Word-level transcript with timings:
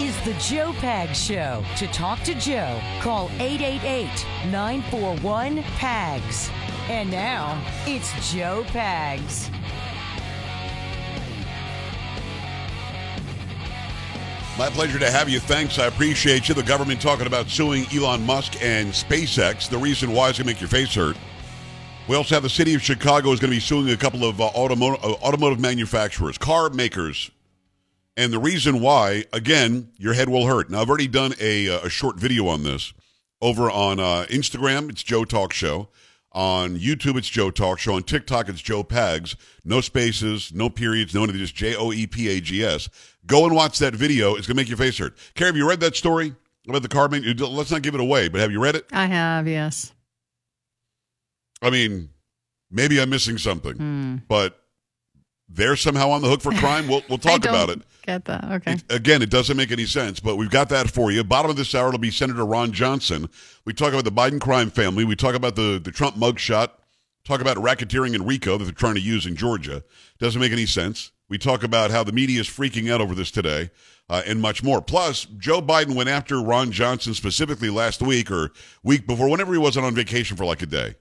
is 0.00 0.18
the 0.24 0.32
Joe 0.34 0.72
Pag 0.78 1.14
Show. 1.14 1.62
To 1.76 1.86
talk 1.88 2.20
to 2.22 2.34
Joe, 2.34 2.80
call 3.02 3.30
888 3.38 4.08
941 4.50 5.62
PAGS. 5.76 6.50
And 6.88 7.10
now, 7.10 7.62
it's 7.86 8.32
Joe 8.32 8.64
Pags. 8.68 9.50
My 14.58 14.70
pleasure 14.70 14.98
to 14.98 15.10
have 15.10 15.28
you. 15.28 15.38
Thanks. 15.38 15.78
I 15.78 15.86
appreciate 15.86 16.48
you. 16.48 16.54
The 16.54 16.62
government 16.62 17.02
talking 17.02 17.26
about 17.26 17.48
suing 17.48 17.84
Elon 17.94 18.24
Musk 18.24 18.62
and 18.62 18.88
SpaceX. 18.88 19.68
The 19.68 19.78
reason 19.78 20.12
why 20.12 20.30
is 20.30 20.38
going 20.38 20.46
to 20.46 20.52
make 20.54 20.60
your 20.60 20.68
face 20.68 20.94
hurt. 20.94 21.16
We 22.08 22.16
also 22.16 22.34
have 22.34 22.42
the 22.42 22.48
city 22.48 22.74
of 22.74 22.82
Chicago 22.82 23.32
is 23.32 23.40
going 23.40 23.50
to 23.50 23.56
be 23.56 23.60
suing 23.60 23.90
a 23.90 23.96
couple 23.96 24.24
of 24.24 24.40
uh, 24.40 24.46
uh, 24.46 24.48
automotive 24.52 25.60
manufacturers, 25.60 26.38
car 26.38 26.70
makers. 26.70 27.30
And 28.16 28.32
the 28.32 28.38
reason 28.38 28.80
why, 28.80 29.24
again, 29.32 29.92
your 29.96 30.14
head 30.14 30.28
will 30.28 30.46
hurt. 30.46 30.68
Now, 30.70 30.80
I've 30.82 30.88
already 30.88 31.08
done 31.08 31.32
a, 31.40 31.68
uh, 31.68 31.80
a 31.86 31.90
short 31.90 32.16
video 32.18 32.48
on 32.48 32.64
this 32.64 32.92
over 33.40 33.70
on 33.70 33.98
uh, 34.00 34.26
Instagram. 34.28 34.90
It's 34.90 35.02
Joe 35.02 35.24
Talk 35.24 35.52
Show. 35.52 35.88
On 36.32 36.76
YouTube, 36.78 37.16
it's 37.16 37.28
Joe 37.28 37.50
Talk 37.50 37.78
Show. 37.80 37.94
On 37.94 38.02
TikTok, 38.02 38.48
it's 38.48 38.60
Joe 38.60 38.84
Pags. 38.84 39.34
No 39.64 39.80
spaces, 39.80 40.52
no 40.54 40.70
periods, 40.70 41.12
no 41.14 41.24
anything, 41.24 41.40
just 41.40 41.56
J 41.56 41.74
O 41.74 41.92
E 41.92 42.06
P 42.06 42.28
A 42.28 42.40
G 42.40 42.64
S. 42.64 42.88
Go 43.26 43.46
and 43.46 43.54
watch 43.54 43.78
that 43.80 43.94
video. 43.96 44.36
It's 44.36 44.46
going 44.46 44.54
to 44.56 44.60
make 44.62 44.68
your 44.68 44.76
face 44.78 44.98
hurt. 44.98 45.16
Carrie, 45.34 45.48
have 45.48 45.56
you 45.56 45.68
read 45.68 45.80
that 45.80 45.96
story 45.96 46.34
about 46.68 46.82
the 46.82 46.88
car? 46.88 47.08
Let's 47.08 47.70
not 47.72 47.82
give 47.82 47.94
it 47.94 48.00
away, 48.00 48.28
but 48.28 48.40
have 48.40 48.52
you 48.52 48.60
read 48.62 48.76
it? 48.76 48.86
I 48.92 49.06
have, 49.06 49.48
yes. 49.48 49.92
I 51.62 51.70
mean, 51.70 52.10
maybe 52.70 53.00
I'm 53.00 53.10
missing 53.10 53.36
something, 53.36 53.74
Hmm. 53.76 54.16
but 54.28 54.56
they're 55.48 55.76
somehow 55.76 56.10
on 56.10 56.22
the 56.22 56.28
hook 56.28 56.42
for 56.42 56.52
crime. 56.52 56.86
We'll, 56.86 57.02
we'll 57.08 57.18
talk 57.18 57.44
about 57.44 57.70
it. 57.70 57.80
Get 58.10 58.24
that? 58.24 58.44
Okay. 58.52 58.72
It- 58.72 58.84
again, 58.90 59.22
it 59.22 59.30
doesn't 59.30 59.56
make 59.56 59.70
any 59.70 59.86
sense, 59.86 60.18
but 60.18 60.34
we've 60.34 60.50
got 60.50 60.68
that 60.70 60.90
for 60.90 61.12
you. 61.12 61.22
Bottom 61.22 61.48
of 61.50 61.56
this 61.56 61.74
hour, 61.76 61.88
it'll 61.88 62.00
be 62.00 62.10
Senator 62.10 62.44
Ron 62.44 62.72
Johnson. 62.72 63.28
We 63.64 63.72
talk 63.72 63.92
about 63.92 64.02
the 64.04 64.10
Biden 64.10 64.40
crime 64.40 64.70
family. 64.70 65.04
We 65.04 65.14
talk 65.14 65.36
about 65.36 65.54
the, 65.54 65.80
the 65.82 65.92
Trump 65.92 66.16
mugshot. 66.16 66.70
Talk 67.24 67.40
about 67.40 67.56
racketeering 67.58 68.14
in 68.14 68.26
RICO 68.26 68.58
that 68.58 68.64
they're 68.64 68.72
trying 68.72 68.96
to 68.96 69.00
use 69.00 69.26
in 69.26 69.36
Georgia. 69.36 69.84
Doesn't 70.18 70.40
make 70.40 70.50
any 70.50 70.66
sense. 70.66 71.12
We 71.28 71.38
talk 71.38 71.62
about 71.62 71.92
how 71.92 72.02
the 72.02 72.10
media 72.10 72.40
is 72.40 72.48
freaking 72.48 72.90
out 72.90 73.00
over 73.00 73.14
this 73.14 73.30
today 73.30 73.70
uh, 74.08 74.22
and 74.26 74.40
much 74.40 74.64
more. 74.64 74.82
Plus, 74.82 75.26
Joe 75.38 75.62
Biden 75.62 75.94
went 75.94 76.08
after 76.08 76.42
Ron 76.42 76.72
Johnson 76.72 77.14
specifically 77.14 77.70
last 77.70 78.02
week 78.02 78.28
or 78.32 78.50
week 78.82 79.06
before, 79.06 79.28
whenever 79.28 79.52
he 79.52 79.58
wasn't 79.58 79.86
on 79.86 79.94
vacation 79.94 80.36
for 80.36 80.44
like 80.44 80.62
a 80.62 80.66
day. 80.66 80.96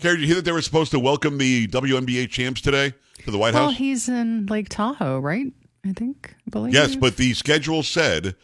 Carrie, 0.00 0.16
did 0.16 0.22
you 0.22 0.26
hear 0.26 0.36
that 0.36 0.44
they 0.44 0.52
were 0.52 0.60
supposed 0.62 0.90
to 0.90 0.98
welcome 0.98 1.38
the 1.38 1.68
WNBA 1.68 2.28
champs 2.30 2.60
today 2.60 2.94
to 3.24 3.30
the 3.30 3.38
White 3.38 3.54
Well, 3.54 3.64
House? 3.66 3.70
Well, 3.72 3.78
he's 3.78 4.08
in 4.08 4.46
Lake 4.46 4.68
Tahoe, 4.68 5.20
right? 5.20 5.52
I 5.86 5.92
think. 5.92 6.34
Believe. 6.50 6.74
Yes, 6.74 6.96
but 6.96 7.16
the 7.16 7.32
schedule 7.34 7.82
said 7.82 8.34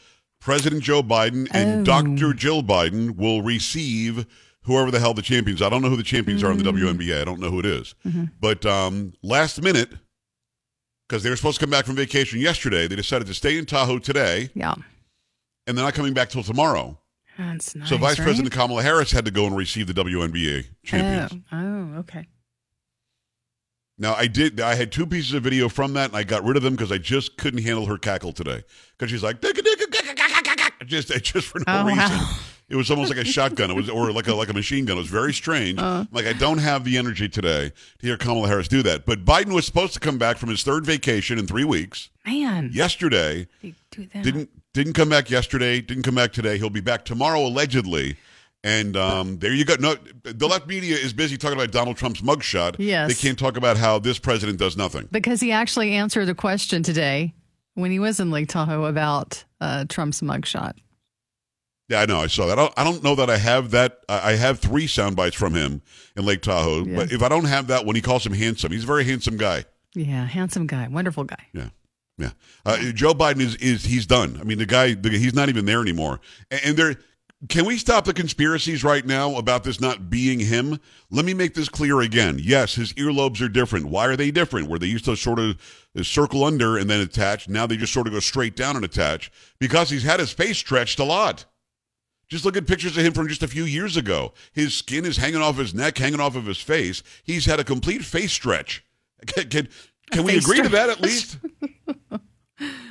President 0.41 0.83
Joe 0.83 1.03
Biden 1.03 1.49
and 1.53 1.81
Oh. 1.89 2.03
Dr. 2.03 2.33
Jill 2.35 2.63
Biden 2.63 3.17
will 3.17 3.43
receive 3.43 4.27
whoever 4.63 4.91
the 4.91 5.01
hell 5.01 5.15
the 5.15 5.23
champions. 5.23 5.61
I 5.63 5.69
don't 5.69 5.83
know 5.83 5.89
who 5.91 5.97
the 5.97 6.03
champions 6.03 6.43
are 6.43 6.51
in 6.53 6.59
the 6.59 6.65
Mm. 6.65 6.79
WNBA. 6.99 7.21
I 7.21 7.25
don't 7.25 7.41
know 7.41 7.51
who 7.51 7.59
it 7.61 7.67
is. 7.67 7.95
Mm-hmm. 8.07 8.25
But 8.41 8.65
um, 8.67 9.13
last 9.23 9.61
minute, 9.63 9.91
because 11.09 11.23
they 11.23 11.31
were 11.31 11.37
supposed 11.37 11.59
to 11.59 11.65
come 11.67 11.71
back 11.71 11.85
from 11.85 11.97
vacation 11.97 12.41
yesterday, 12.41 12.87
they 12.87 12.97
decided 12.97 13.27
to 13.27 13.35
stay 13.35 13.59
in 13.59 13.67
Tahoe 13.67 13.99
today, 13.99 14.51
Yeah. 14.55 14.75
and 15.67 15.77
they're 15.77 15.85
not 15.85 15.95
coming 15.95 16.15
back 16.15 16.31
till 16.31 16.43
tomorrow. 16.43 16.99
That's 17.39 17.75
nice. 17.75 17.89
so 17.89 17.97
Vice 17.97 18.19
right? 18.19 18.25
President 18.25 18.53
Kamala 18.53 18.83
Harris 18.83 19.11
had 19.11 19.25
to 19.25 19.31
go 19.31 19.47
and 19.47 19.57
receive 19.57 19.87
the 19.87 19.95
WNBA 19.95 20.67
champions. 20.85 21.43
Oh, 21.51 21.57
oh, 21.57 21.99
okay. 22.01 22.27
Now 24.03 24.15
I 24.15 24.27
did. 24.27 24.61
I 24.61 24.75
had 24.75 24.91
two 24.91 25.07
pieces 25.07 25.33
of 25.33 25.45
video 25.45 25.69
from 25.69 25.93
that, 25.95 26.11
and 26.11 26.17
I 26.17 26.25
got 26.25 26.43
rid 26.45 26.57
of 26.57 26.65
them 26.65 26.75
because 26.75 26.91
I 26.91 26.99
just 26.99 27.37
couldn't 27.37 27.63
handle 27.63 27.87
her 27.87 27.97
cackle 27.97 28.33
today. 28.33 28.65
Because 28.99 29.13
she's 29.13 29.23
like, 29.23 29.41
just 30.87 31.09
just 31.23 31.47
for 31.47 31.61
no 31.61 31.65
Oh, 31.69 31.85
reason. 31.85 31.99
wow. 31.99 32.37
It 32.69 32.77
was 32.77 32.91
almost 32.91 33.11
like 33.15 33.19
a 33.19 33.25
shotgun. 33.25 33.71
It 33.71 33.75
was 33.75 33.89
or 33.89 34.11
like 34.13 34.27
a 34.27 34.35
like 34.35 34.49
a 34.49 34.55
machine 34.55 34.87
gun. 34.87 34.97
It 34.97 35.01
was 35.01 35.09
very 35.09 35.33
strange. 35.33 35.79
Uh. 35.79 36.07
like 36.11 36.27
I 36.27 36.33
don't 36.33 36.59
have 36.59 36.85
the 36.85 36.97
energy 36.99 37.29
today 37.29 37.71
to 37.99 38.07
hear 38.07 38.17
Kamala 38.17 38.49
Harris 38.49 38.67
do 38.67 38.83
that. 38.83 39.07
But 39.07 39.25
Biden 39.25 39.53
was 39.53 39.67
supposed 39.67 39.95
to 39.95 40.01
come 40.01 40.19
back 40.19 40.37
from 40.39 40.49
his 40.49 40.63
third 40.65 40.85
vacation 40.85 41.39
in 41.39 41.47
three 41.47 41.65
weeks. 41.65 42.09
Man. 42.27 42.71
Yesterday 42.73 43.47
didn't 43.91 44.51
didn't 44.73 44.95
come 44.95 45.11
back 45.11 45.31
yesterday. 45.31 45.81
Didn't 45.81 46.03
come 46.03 46.15
back 46.15 46.33
today. 46.33 46.59
He'll 46.59 46.71
be 46.71 46.81
back 46.81 47.05
tomorrow 47.05 47.41
allegedly. 47.47 48.17
And 48.65 48.97
um, 48.97 49.39
there 49.39 49.53
you 49.53 49.65
go. 49.65 49.75
No, 49.81 49.97
the 50.23 50.47
left 50.47 50.69
media 50.69 50.97
is 50.97 51.13
busy 51.13 51.37
talking 51.37 51.59
about 51.59 51.73
Donald 51.73 51.97
Trump's 51.97 52.21
mugshot. 52.21 52.77
Yes. 52.79 53.09
they 53.09 53.15
can't 53.15 53.39
talk 53.39 53.57
about 53.57 53.77
how 53.77 53.99
this 53.99 54.19
president 54.21 54.59
does 54.59 54.77
nothing. 54.77 55.09
Because 55.11 55.41
he 55.41 55.51
actually 55.51 55.93
answered 55.95 56.29
a 56.29 56.35
question 56.35 56.83
today 56.85 57.35
when 57.75 57.91
he 57.91 57.99
was 57.99 58.21
in 58.21 58.31
Lake 58.31 58.49
Tahoe 58.49 58.85
about 58.85 59.45
uh, 59.61 59.85
Trump's 59.89 60.21
mugshot. 60.21 60.75
Yeah, 61.89 62.01
I 62.01 62.07
know. 62.07 62.21
I 62.21 62.29
saw 62.29 62.47
that. 62.47 62.59
I 62.59 62.63
don't, 62.63 62.75
I 62.79 62.85
don't 62.85 63.03
know 63.03 63.15
that 63.17 63.29
I 63.29 63.37
have 63.37 63.73
that. 63.73 63.99
I 64.09 64.31
I 64.31 64.37
have 64.37 64.61
three 64.61 64.87
sound 64.87 65.17
bites 65.17 65.37
from 65.37 65.55
him 65.55 65.83
in 66.17 66.25
Lake 66.25 66.41
Tahoe. 66.41 66.85
Yeah. 66.85 66.97
But 66.97 67.13
if 67.13 67.23
I 67.23 67.29
don't 67.29 67.45
have 67.45 67.67
that 67.67 67.85
when 67.85 67.97
he 67.97 68.03
calls 68.03 68.25
him 68.25 68.33
handsome, 68.33 68.73
he's 68.73 68.85
a 68.85 68.87
very 68.87 69.05
handsome 69.05 69.37
guy. 69.37 69.65
Yeah, 69.95 70.25
handsome 70.25 70.67
guy, 70.67 70.89
wonderful 70.89 71.25
guy. 71.25 71.49
Yeah, 71.53 71.69
yeah. 72.17 72.31
Uh, 72.65 72.79
Joe 72.95 73.13
Biden 73.13 73.41
is 73.41 73.57
is 73.57 73.85
he's 73.85 74.07
done. 74.07 74.39
I 74.41 74.45
mean, 74.45 74.57
the 74.57 74.65
guy, 74.65 74.95
the, 74.95 75.11
he's 75.11 75.35
not 75.35 75.51
even 75.51 75.67
there 75.67 75.83
anymore. 75.83 76.21
And, 76.51 76.61
and 76.65 76.77
there, 76.77 76.95
can 77.49 77.65
we 77.65 77.77
stop 77.77 78.05
the 78.05 78.15
conspiracies 78.15 78.85
right 78.85 79.05
now 79.05 79.37
about 79.37 79.65
this 79.65 79.81
not 79.81 80.09
being 80.09 80.39
him? 80.39 80.79
Let 81.11 81.25
me 81.25 81.35
make 81.35 81.55
this 81.55 81.69
clear 81.69 82.01
again. 82.01 82.39
Yes, 82.41 82.77
his 82.77 82.93
earlobes 82.93 83.41
are 83.41 83.49
different. 83.49 83.87
Why 83.87 84.07
are 84.07 84.17
they 84.17 84.31
different? 84.31 84.69
Where 84.69 84.79
they 84.79 84.87
used 84.87 85.07
to 85.07 85.17
sort 85.17 85.41
of 85.41 85.61
circle 86.03 86.45
under 86.45 86.77
and 86.79 86.89
then 86.89 87.01
attach, 87.01 87.49
now 87.49 87.67
they 87.67 87.77
just 87.77 87.93
sort 87.93 88.07
of 88.07 88.13
go 88.13 88.21
straight 88.21 88.55
down 88.55 88.77
and 88.77 88.85
attach 88.85 89.33
because 89.59 89.91
he's 89.91 90.05
had 90.05 90.21
his 90.21 90.33
face 90.33 90.59
stretched 90.59 91.01
a 91.01 91.05
lot. 91.05 91.47
Just 92.29 92.45
look 92.45 92.57
at 92.57 92.67
pictures 92.67 92.97
of 92.97 93.05
him 93.05 93.13
from 93.13 93.29
just 93.29 93.43
a 93.43 93.49
few 93.49 93.65
years 93.65 93.97
ago. 93.97 94.33
His 94.53 94.75
skin 94.75 95.05
is 95.05 95.17
hanging 95.17 95.43
off 95.43 95.59
his 95.59 95.75
neck, 95.75 95.99
hanging 95.99 96.21
off 96.21 96.37
of 96.37 96.47
his 96.47 96.61
face. 96.61 97.03
He's 97.25 97.45
had 97.45 97.61
a 97.61 97.65
complete 97.65 98.05
face 98.05 98.33
stretch. 98.33 98.85
Can, 99.27 99.49
can, 99.49 99.69
can 100.11 100.25
we 100.25 100.37
agree 100.37 100.63
to 100.63 100.69
that 100.71 100.91
at 100.91 101.01
least? 101.01 101.39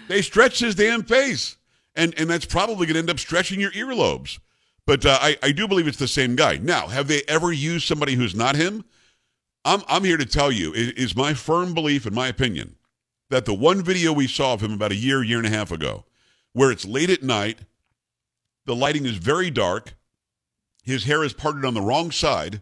they 0.08 0.22
stretched 0.22 0.62
his 0.62 0.76
damn 0.76 1.04
face, 1.04 1.58
and 1.96 2.14
and 2.18 2.30
that's 2.30 2.46
probably 2.46 2.86
going 2.86 2.94
to 2.94 3.00
end 3.00 3.10
up 3.10 3.20
stretching 3.20 3.60
your 3.60 3.72
earlobes. 3.72 4.40
But 4.86 5.06
uh, 5.06 5.18
I 5.22 5.38
I 5.44 5.52
do 5.52 5.68
believe 5.68 5.88
it's 5.88 5.98
the 5.98 6.08
same 6.08 6.36
guy. 6.36 6.58
Now, 6.58 6.88
have 6.88 7.08
they 7.08 7.22
ever 7.28 7.52
used 7.52 7.88
somebody 7.88 8.16
who's 8.16 8.36
not 8.36 8.56
him? 8.56 8.84
I'm 9.64 9.82
I'm 9.88 10.04
here 10.04 10.18
to 10.18 10.26
tell 10.26 10.52
you 10.52 10.74
it 10.74 10.98
is 10.98 11.16
my 11.16 11.34
firm 11.34 11.74
belief, 11.74 12.06
in 12.06 12.14
my 12.14 12.28
opinion, 12.28 12.76
that 13.30 13.46
the 13.46 13.54
one 13.54 13.84
video 13.84 14.12
we 14.12 14.28
saw 14.28 14.54
of 14.54 14.62
him 14.62 14.74
about 14.74 14.92
a 14.92 14.96
year 14.96 15.24
year 15.24 15.38
and 15.38 15.48
a 15.48 15.52
half 15.52 15.72
ago, 15.72 16.06
where 16.54 16.72
it's 16.72 16.86
late 16.86 17.10
at 17.10 17.24
night, 17.24 17.60
the 18.66 18.76
lighting 18.76 19.06
is 19.06 19.18
very 19.18 19.52
dark, 19.52 19.94
his 20.84 21.04
hair 21.04 21.24
is 21.24 21.34
parted 21.34 21.66
on 21.66 21.74
the 21.74 21.82
wrong 21.82 22.12
side, 22.12 22.62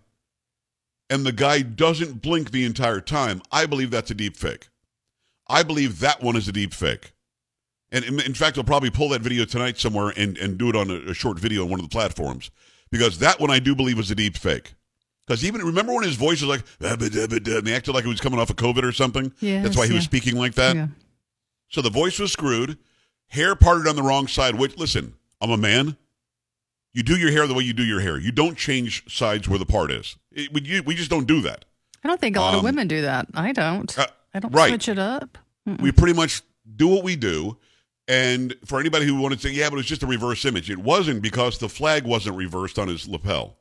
and 1.09 1.25
the 1.25 1.31
guy 1.31 1.61
doesn't 1.61 2.21
blink 2.21 2.51
the 2.51 2.65
entire 2.65 3.01
time. 3.01 3.41
I 3.51 3.65
believe 3.65 3.91
that's 3.91 4.11
a 4.11 4.15
deep 4.15 4.35
fake. 4.35 4.67
I 5.47 5.63
believe 5.63 5.99
that 5.99 6.21
one 6.21 6.35
is 6.35 6.47
a 6.47 6.51
deep 6.51 6.73
fake. 6.73 7.13
And 7.91 8.05
in, 8.05 8.19
in 8.21 8.33
fact, 8.33 8.57
I'll 8.57 8.63
probably 8.63 8.89
pull 8.91 9.09
that 9.09 9.21
video 9.21 9.45
tonight 9.45 9.77
somewhere 9.79 10.13
and, 10.15 10.37
and 10.37 10.57
do 10.57 10.69
it 10.69 10.75
on 10.75 10.89
a, 10.91 11.11
a 11.11 11.13
short 11.13 11.39
video 11.39 11.63
on 11.63 11.69
one 11.69 11.79
of 11.79 11.85
the 11.85 11.91
platforms 11.91 12.51
because 12.91 13.19
that 13.19 13.39
one 13.39 13.49
I 13.49 13.59
do 13.59 13.75
believe 13.75 13.97
was 13.97 14.11
a 14.11 14.15
deep 14.15 14.37
fake. 14.37 14.73
Because 15.25 15.43
even 15.45 15.61
remember 15.61 15.93
when 15.93 16.03
his 16.03 16.15
voice 16.15 16.41
was 16.41 16.49
like, 16.49 16.63
"Ah, 16.83 16.95
ba, 16.95 17.09
da, 17.09 17.27
ba, 17.27 17.39
da," 17.39 17.57
and 17.57 17.67
they 17.67 17.73
acted 17.75 17.93
like 17.93 18.03
he 18.03 18.09
was 18.09 18.19
coming 18.19 18.39
off 18.39 18.49
of 18.49 18.55
COVID 18.55 18.83
or 18.83 18.91
something? 18.91 19.31
Yes, 19.39 19.63
That's 19.63 19.77
why 19.77 19.85
he 19.87 19.93
was 19.93 20.03
speaking 20.03 20.35
like 20.37 20.55
that. 20.55 20.75
Yeah. 20.75 20.87
So 21.67 21.81
the 21.83 21.91
voice 21.91 22.17
was 22.17 22.31
screwed, 22.31 22.77
hair 23.27 23.55
parted 23.55 23.87
on 23.87 23.95
the 23.95 24.01
wrong 24.01 24.27
side. 24.27 24.55
Which, 24.55 24.75
listen, 24.77 25.13
I'm 25.39 25.51
a 25.51 25.57
man. 25.57 25.97
You 26.93 27.03
do 27.03 27.15
your 27.15 27.31
hair 27.31 27.45
the 27.45 27.53
way 27.53 27.63
you 27.63 27.73
do 27.73 27.83
your 27.83 27.99
hair. 27.99 28.17
You 28.17 28.31
don't 28.31 28.57
change 28.57 29.03
sides 29.13 29.47
where 29.47 29.59
the 29.59 29.65
part 29.67 29.91
is. 29.91 30.15
It, 30.31 30.51
we, 30.51 30.61
you, 30.63 30.81
we 30.81 30.95
just 30.95 31.11
don't 31.11 31.27
do 31.27 31.41
that. 31.41 31.65
I 32.03 32.07
don't 32.07 32.19
think 32.19 32.35
a 32.35 32.39
lot 32.39 32.53
Um, 32.53 32.59
of 32.59 32.63
women 32.63 32.87
do 32.87 33.01
that. 33.03 33.27
I 33.35 33.51
don't. 33.51 33.95
uh, 33.99 34.07
I 34.33 34.39
don't 34.39 34.51
right. 34.51 34.69
switch 34.69 34.89
it 34.89 34.97
up. 34.97 35.37
We 35.79 35.91
pretty 35.91 36.13
much 36.13 36.41
do 36.75 36.87
what 36.87 37.03
we 37.03 37.15
do. 37.15 37.57
And 38.09 38.55
for 38.65 38.79
anybody 38.79 39.05
who 39.05 39.21
wanted 39.21 39.39
to 39.39 39.47
say, 39.47 39.53
yeah, 39.53 39.69
but 39.69 39.75
it 39.75 39.77
was 39.77 39.85
just 39.85 40.01
a 40.01 40.07
reverse 40.07 40.43
image, 40.43 40.71
it 40.71 40.79
wasn't 40.79 41.21
because 41.21 41.59
the 41.59 41.69
flag 41.69 42.05
wasn't 42.05 42.35
reversed 42.35 42.79
on 42.79 42.87
his 42.87 43.07
lapel. 43.07 43.57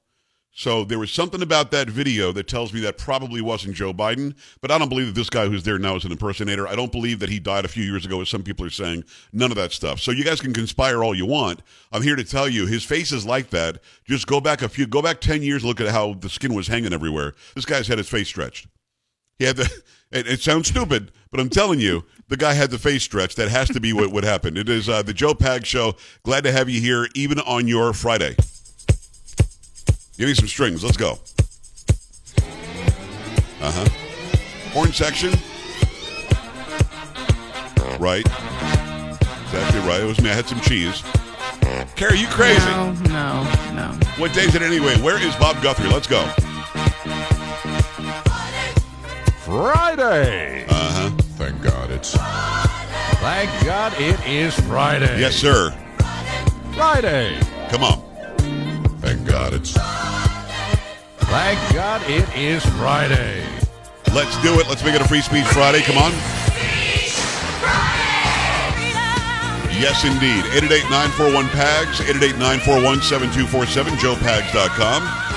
So 0.53 0.85
there 0.85 0.99
was 0.99 1.13
something 1.13 1.43
about 1.43 1.71
that 1.71 1.89
video 1.91 2.33
that 2.33 2.49
tells 2.49 2.73
me 2.73 2.81
that 2.81 2.97
probably 2.97 3.43
wasn't 3.43 3.77
Joe 3.77 3.93
Biden. 3.93 4.35
But 4.63 4.71
I 4.71 4.79
don't 4.79 4.89
believe 4.89 5.07
that 5.07 5.15
this 5.15 5.29
guy 5.29 5.47
who's 5.47 5.65
there 5.65 5.79
now 5.79 5.97
is 5.97 6.05
an 6.05 6.13
impersonator. 6.13 6.67
I 6.67 6.75
don't 6.75 6.91
believe 6.91 7.21
that 7.21 7.29
he 7.29 7.39
died 7.39 7.67
a 7.67 7.69
few 7.69 7.85
years 7.85 8.07
ago, 8.07 8.23
as 8.23 8.31
some 8.31 8.43
people 8.43 8.65
are 8.65 8.71
saying. 8.71 9.05
None 9.33 9.53
of 9.53 9.57
that 9.57 9.73
stuff. 9.73 10.01
So 10.01 10.11
you 10.13 10.25
guys 10.25 10.41
can 10.41 10.55
conspire 10.55 11.05
all 11.05 11.15
you 11.15 11.27
want. 11.27 11.61
I'm 11.93 12.03
here 12.03 12.17
to 12.17 12.25
tell 12.25 12.49
you, 12.49 12.67
his 12.67 12.83
face 12.83 13.13
is 13.13 13.27
like 13.27 13.51
that. 13.51 13.83
Just 14.07 14.27
go 14.27 14.41
back 14.41 14.63
a 14.63 14.69
few, 14.69 14.87
go 14.87 15.03
back 15.03 15.21
10 15.21 15.43
years, 15.43 15.63
look 15.63 15.81
at 15.81 15.89
how 15.91 16.15
the 16.15 16.31
skin 16.31 16.55
was 16.55 16.69
hanging 16.69 16.95
everywhere. 16.95 17.35
This 17.55 17.67
guy's 17.67 17.87
had 17.87 17.99
his 17.99 18.09
face 18.09 18.29
stretched. 18.29 18.67
He 19.39 19.45
had 19.45 19.57
the. 19.57 19.83
It, 20.11 20.27
it 20.27 20.41
sounds 20.41 20.69
stupid, 20.69 21.13
but 21.31 21.39
I'm 21.39 21.51
telling 21.51 21.81
you, 21.81 22.03
the 22.29 22.39
guy 22.39 22.55
had 22.55 22.71
the 22.71 22.79
face 22.79 23.03
stretch. 23.03 23.35
That 23.35 23.51
has 23.51 23.69
to 23.69 23.79
be 23.79 23.93
what 23.93 24.11
what 24.11 24.25
happened. 24.25 24.57
It 24.57 24.67
is 24.67 24.89
uh, 24.89 25.03
the 25.03 25.13
Joe 25.13 25.35
Pag 25.35 25.67
Show. 25.67 25.97
Glad 26.23 26.45
to 26.45 26.53
have 26.53 26.71
you 26.71 26.81
here, 26.81 27.09
even 27.15 27.39
on 27.41 27.69
your 27.69 27.93
Friday. 27.93 28.35
Give 30.17 30.29
me 30.29 30.33
some 30.33 30.49
strings. 30.49 30.83
Let's 30.83 30.97
go. 30.97 31.19
Uh 33.61 33.71
huh. 33.71 33.89
Horn 34.73 34.95
section. 34.95 35.31
Right. 38.01 38.25
exactly 39.45 39.81
right. 39.81 40.01
It 40.01 40.07
was 40.07 40.23
me. 40.23 40.31
I 40.31 40.33
had 40.33 40.47
some 40.47 40.61
cheese. 40.61 41.03
Carrie, 41.97 42.19
you 42.19 42.29
crazy? 42.29 42.65
No, 42.65 42.93
no, 43.11 43.43
no. 43.75 43.99
What 44.17 44.33
day 44.33 44.45
is 44.45 44.55
it 44.55 44.63
anyway? 44.63 44.97
Where 45.03 45.23
is 45.23 45.37
Bob 45.37 45.63
Guthrie? 45.63 45.91
Let's 45.91 46.07
go. 46.07 46.27
Friday. 49.49 50.67
Uh 50.69 50.75
huh. 50.75 51.11
Thank 51.41 51.63
God 51.63 51.91
it's. 51.91 52.13
Thank 52.13 53.49
God 53.65 53.95
it 53.99 54.21
is 54.29 54.55
Friday. 54.69 55.19
Yes, 55.19 55.37
sir. 55.37 55.71
Friday. 56.75 57.41
Come 57.71 57.83
on. 57.83 58.03
Thank 59.01 59.27
God 59.27 59.55
it's. 59.55 59.73
Thank 59.73 61.59
God 61.73 62.03
it 62.11 62.29
is 62.37 62.63
Friday. 62.77 63.43
Let's 64.13 64.37
do 64.43 64.61
it. 64.61 64.69
Let's 64.69 64.85
make 64.85 64.95
it 64.95 65.01
a 65.01 65.09
free 65.09 65.23
speech 65.23 65.47
Friday. 65.47 65.81
Come 65.81 65.97
on. 65.97 66.13
Yes, 69.81 70.05
indeed. 70.05 70.45
888-941-PAGS, 70.61 72.01
888-941-7247, 72.01 73.97
joepags.com. 73.97 75.28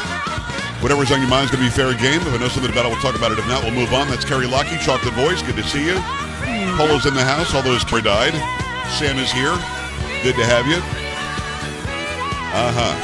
Whatever's 0.81 1.11
on 1.11 1.21
your 1.21 1.29
mind 1.29 1.45
is 1.45 1.51
going 1.53 1.63
to 1.63 1.69
be 1.69 1.75
fair 1.75 1.93
game. 1.93 2.25
If 2.25 2.33
I 2.33 2.37
know 2.41 2.49
something 2.49 2.71
about 2.71 2.85
it, 2.85 2.89
we'll 2.89 3.05
talk 3.05 3.13
about 3.13 3.31
it. 3.31 3.37
If 3.37 3.47
not, 3.47 3.61
we'll 3.63 3.77
move 3.77 3.93
on. 3.93 4.09
That's 4.09 4.25
Carrie 4.25 4.47
Lockie, 4.47 4.81
Chocolate 4.81 5.13
Voice. 5.13 5.41
Good 5.43 5.55
to 5.57 5.63
see 5.63 5.85
you. 5.85 6.01
Polo's 6.73 7.05
in 7.05 7.13
the 7.13 7.23
house, 7.23 7.53
although 7.53 7.73
his 7.73 7.83
car 7.83 8.01
died. 8.01 8.33
Sam 8.97 9.21
is 9.21 9.31
here. 9.31 9.53
Good 10.25 10.33
to 10.41 10.45
have 10.49 10.65
you. 10.65 10.81
Uh-huh. 12.53 12.97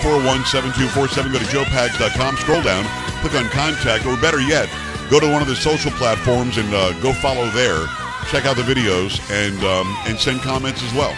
888-941-7247. 0.00 1.32
Go 1.32 1.38
to 1.38 1.44
joepags.com. 1.44 2.36
Scroll 2.38 2.62
down. 2.62 2.84
Click 3.20 3.34
on 3.34 3.44
Contact. 3.50 4.06
Or 4.06 4.16
better 4.16 4.40
yet, 4.40 4.68
go 5.10 5.20
to 5.20 5.30
one 5.30 5.42
of 5.42 5.48
the 5.48 5.54
social 5.54 5.90
platforms 5.92 6.56
and 6.56 6.72
uh, 6.72 6.98
go 7.00 7.12
follow 7.12 7.48
there. 7.50 7.84
Check 8.30 8.46
out 8.46 8.56
the 8.56 8.62
videos 8.62 9.20
and 9.30 9.62
um, 9.64 9.86
and 10.08 10.18
send 10.18 10.40
comments 10.40 10.82
as 10.82 10.92
well. 10.94 11.14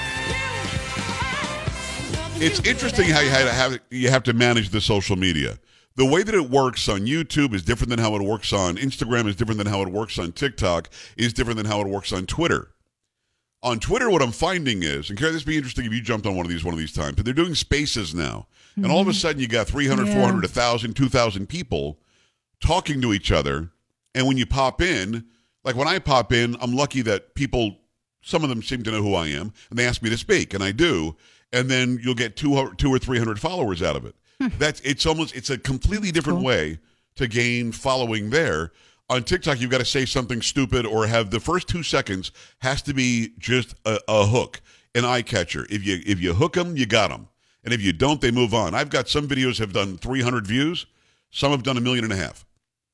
It's 2.43 2.61
interesting 2.67 3.09
how 3.09 3.21
you 3.21 3.31
have 3.31 3.79
you 3.91 4.11
have 4.11 4.25
to 4.25 4.33
manage 4.33 4.71
the 4.71 4.81
social 4.81 5.17
media. 5.17 5.59
The 5.99 6.05
way 6.05 6.23
that 6.23 6.35
it 6.35 6.49
works 6.49 6.89
on 6.89 7.01
YouTube 7.07 7.53
is 7.53 7.65
different 7.65 7.91
than 7.91 7.99
how 7.99 8.15
it 8.15 8.23
works 8.23 8.53
on 8.53 8.77
Instagram. 8.77 9.27
Is 9.27 9.35
different 9.35 9.59
than 9.59 9.67
how 9.67 9.83
it 9.83 9.89
works 9.89 10.17
on 10.17 10.31
TikTok. 10.31 10.89
Is 11.17 11.33
different 11.33 11.57
than 11.57 11.67
how 11.67 11.81
it 11.81 11.89
works 11.89 12.13
on 12.13 12.25
Twitter. 12.25 12.71
On 13.65 13.81
Twitter, 13.81 14.09
what 14.09 14.23
I'm 14.23 14.31
finding 14.31 14.85
is, 14.85 15.11
and 15.11 15.19
Carrie, 15.19 15.33
this 15.33 15.45
would 15.45 15.51
be 15.51 15.57
interesting 15.57 15.87
if 15.87 15.93
you 15.93 16.01
jumped 16.01 16.25
on 16.25 16.37
one 16.37 16.47
of 16.47 16.51
these 16.51 16.63
one 16.63 16.73
of 16.73 16.79
these 16.79 16.93
times, 16.93 17.17
but 17.17 17.25
they're 17.25 17.35
doing 17.35 17.57
spaces 17.57 18.15
now. 18.15 18.47
And 18.77 18.87
all 18.87 19.01
of 19.01 19.09
a 19.09 19.11
mm-hmm. 19.11 19.19
sudden, 19.19 19.43
you 19.43 19.49
got 19.49 19.67
300, 19.67 20.07
Yeah. 20.07 20.15
400, 20.15 20.45
1,000, 20.45 20.95
2,000 20.95 21.49
people 21.49 21.99
talking 22.61 23.01
to 23.01 23.13
each 23.13 23.33
other. 23.33 23.73
And 24.15 24.29
when 24.29 24.37
you 24.37 24.47
pop 24.47 24.81
in, 24.81 25.25
like 25.65 25.75
when 25.75 25.89
I 25.89 25.99
pop 25.99 26.33
in, 26.33 26.57
I'm 26.61 26.77
lucky 26.77 27.03
that 27.03 27.35
people, 27.35 27.77
some 28.23 28.45
of 28.45 28.51
them 28.51 28.63
seem 28.63 28.85
to 28.85 28.93
know 28.93 29.03
who 29.03 29.15
I 29.15 29.27
am, 29.29 29.53
and 29.69 29.77
they 29.77 29.85
ask 29.85 30.01
me 30.01 30.11
to 30.11 30.17
speak, 30.17 30.55
and 30.55 30.63
I 30.63 30.71
do. 30.71 31.17
And 31.53 31.69
then 31.69 31.99
you'll 32.01 32.15
get 32.15 32.37
two, 32.37 32.73
two 32.77 32.95
or 32.95 33.01
300 33.01 33.41
followers 33.41 33.83
out 33.83 33.97
of 33.97 34.05
it. 34.05 34.15
That's 34.39 34.81
it's 34.81 35.07
almost 35.07 35.35
it's 35.35 35.51
a 35.51 35.59
completely 35.59 36.13
different 36.13 36.39
cool. 36.39 36.47
way 36.47 36.79
to 37.17 37.27
gain 37.27 37.73
following 37.73 38.31
there. 38.31 38.73
On 39.11 39.25
TikTok, 39.25 39.61
you've 39.61 39.71
got 39.71 39.79
to 39.79 39.87
say 39.87 40.05
something 40.05 40.43
stupid 40.43 40.85
or 40.85 41.07
have 41.07 41.31
the 41.31 41.41
first 41.41 41.67
two 41.67 41.83
seconds 41.83 42.31
has 42.59 42.83
to 42.83 42.93
be 42.93 43.33
just 43.39 43.75
a, 43.87 43.99
a 44.07 44.27
hook, 44.27 44.61
an 44.95 45.05
eye 45.05 45.23
catcher. 45.23 45.67
If 45.71 45.85
you 45.85 46.01
if 46.07 46.21
you 46.21 46.35
hook 46.35 46.55
them, 46.55 46.77
you 46.77 46.87
got 46.87 47.11
them, 47.11 47.29
and 47.65 47.75
if 47.75 47.83
you 47.83 47.93
don't, 47.93 48.21
they 48.21 48.31
move 48.31 48.55
on. 48.55 48.75
I've 48.75 48.91
got 48.91 49.09
some 49.09 49.27
videos 49.27 49.59
have 49.59 49.73
done 49.73 49.97
300 49.97 50.47
views, 50.47 50.87
some 51.31 51.51
have 51.51 51.63
done 51.63 51.77
a 51.77 51.81
million 51.81 52.05
and 52.05 52.13
a 52.13 52.17
half. 52.17 52.45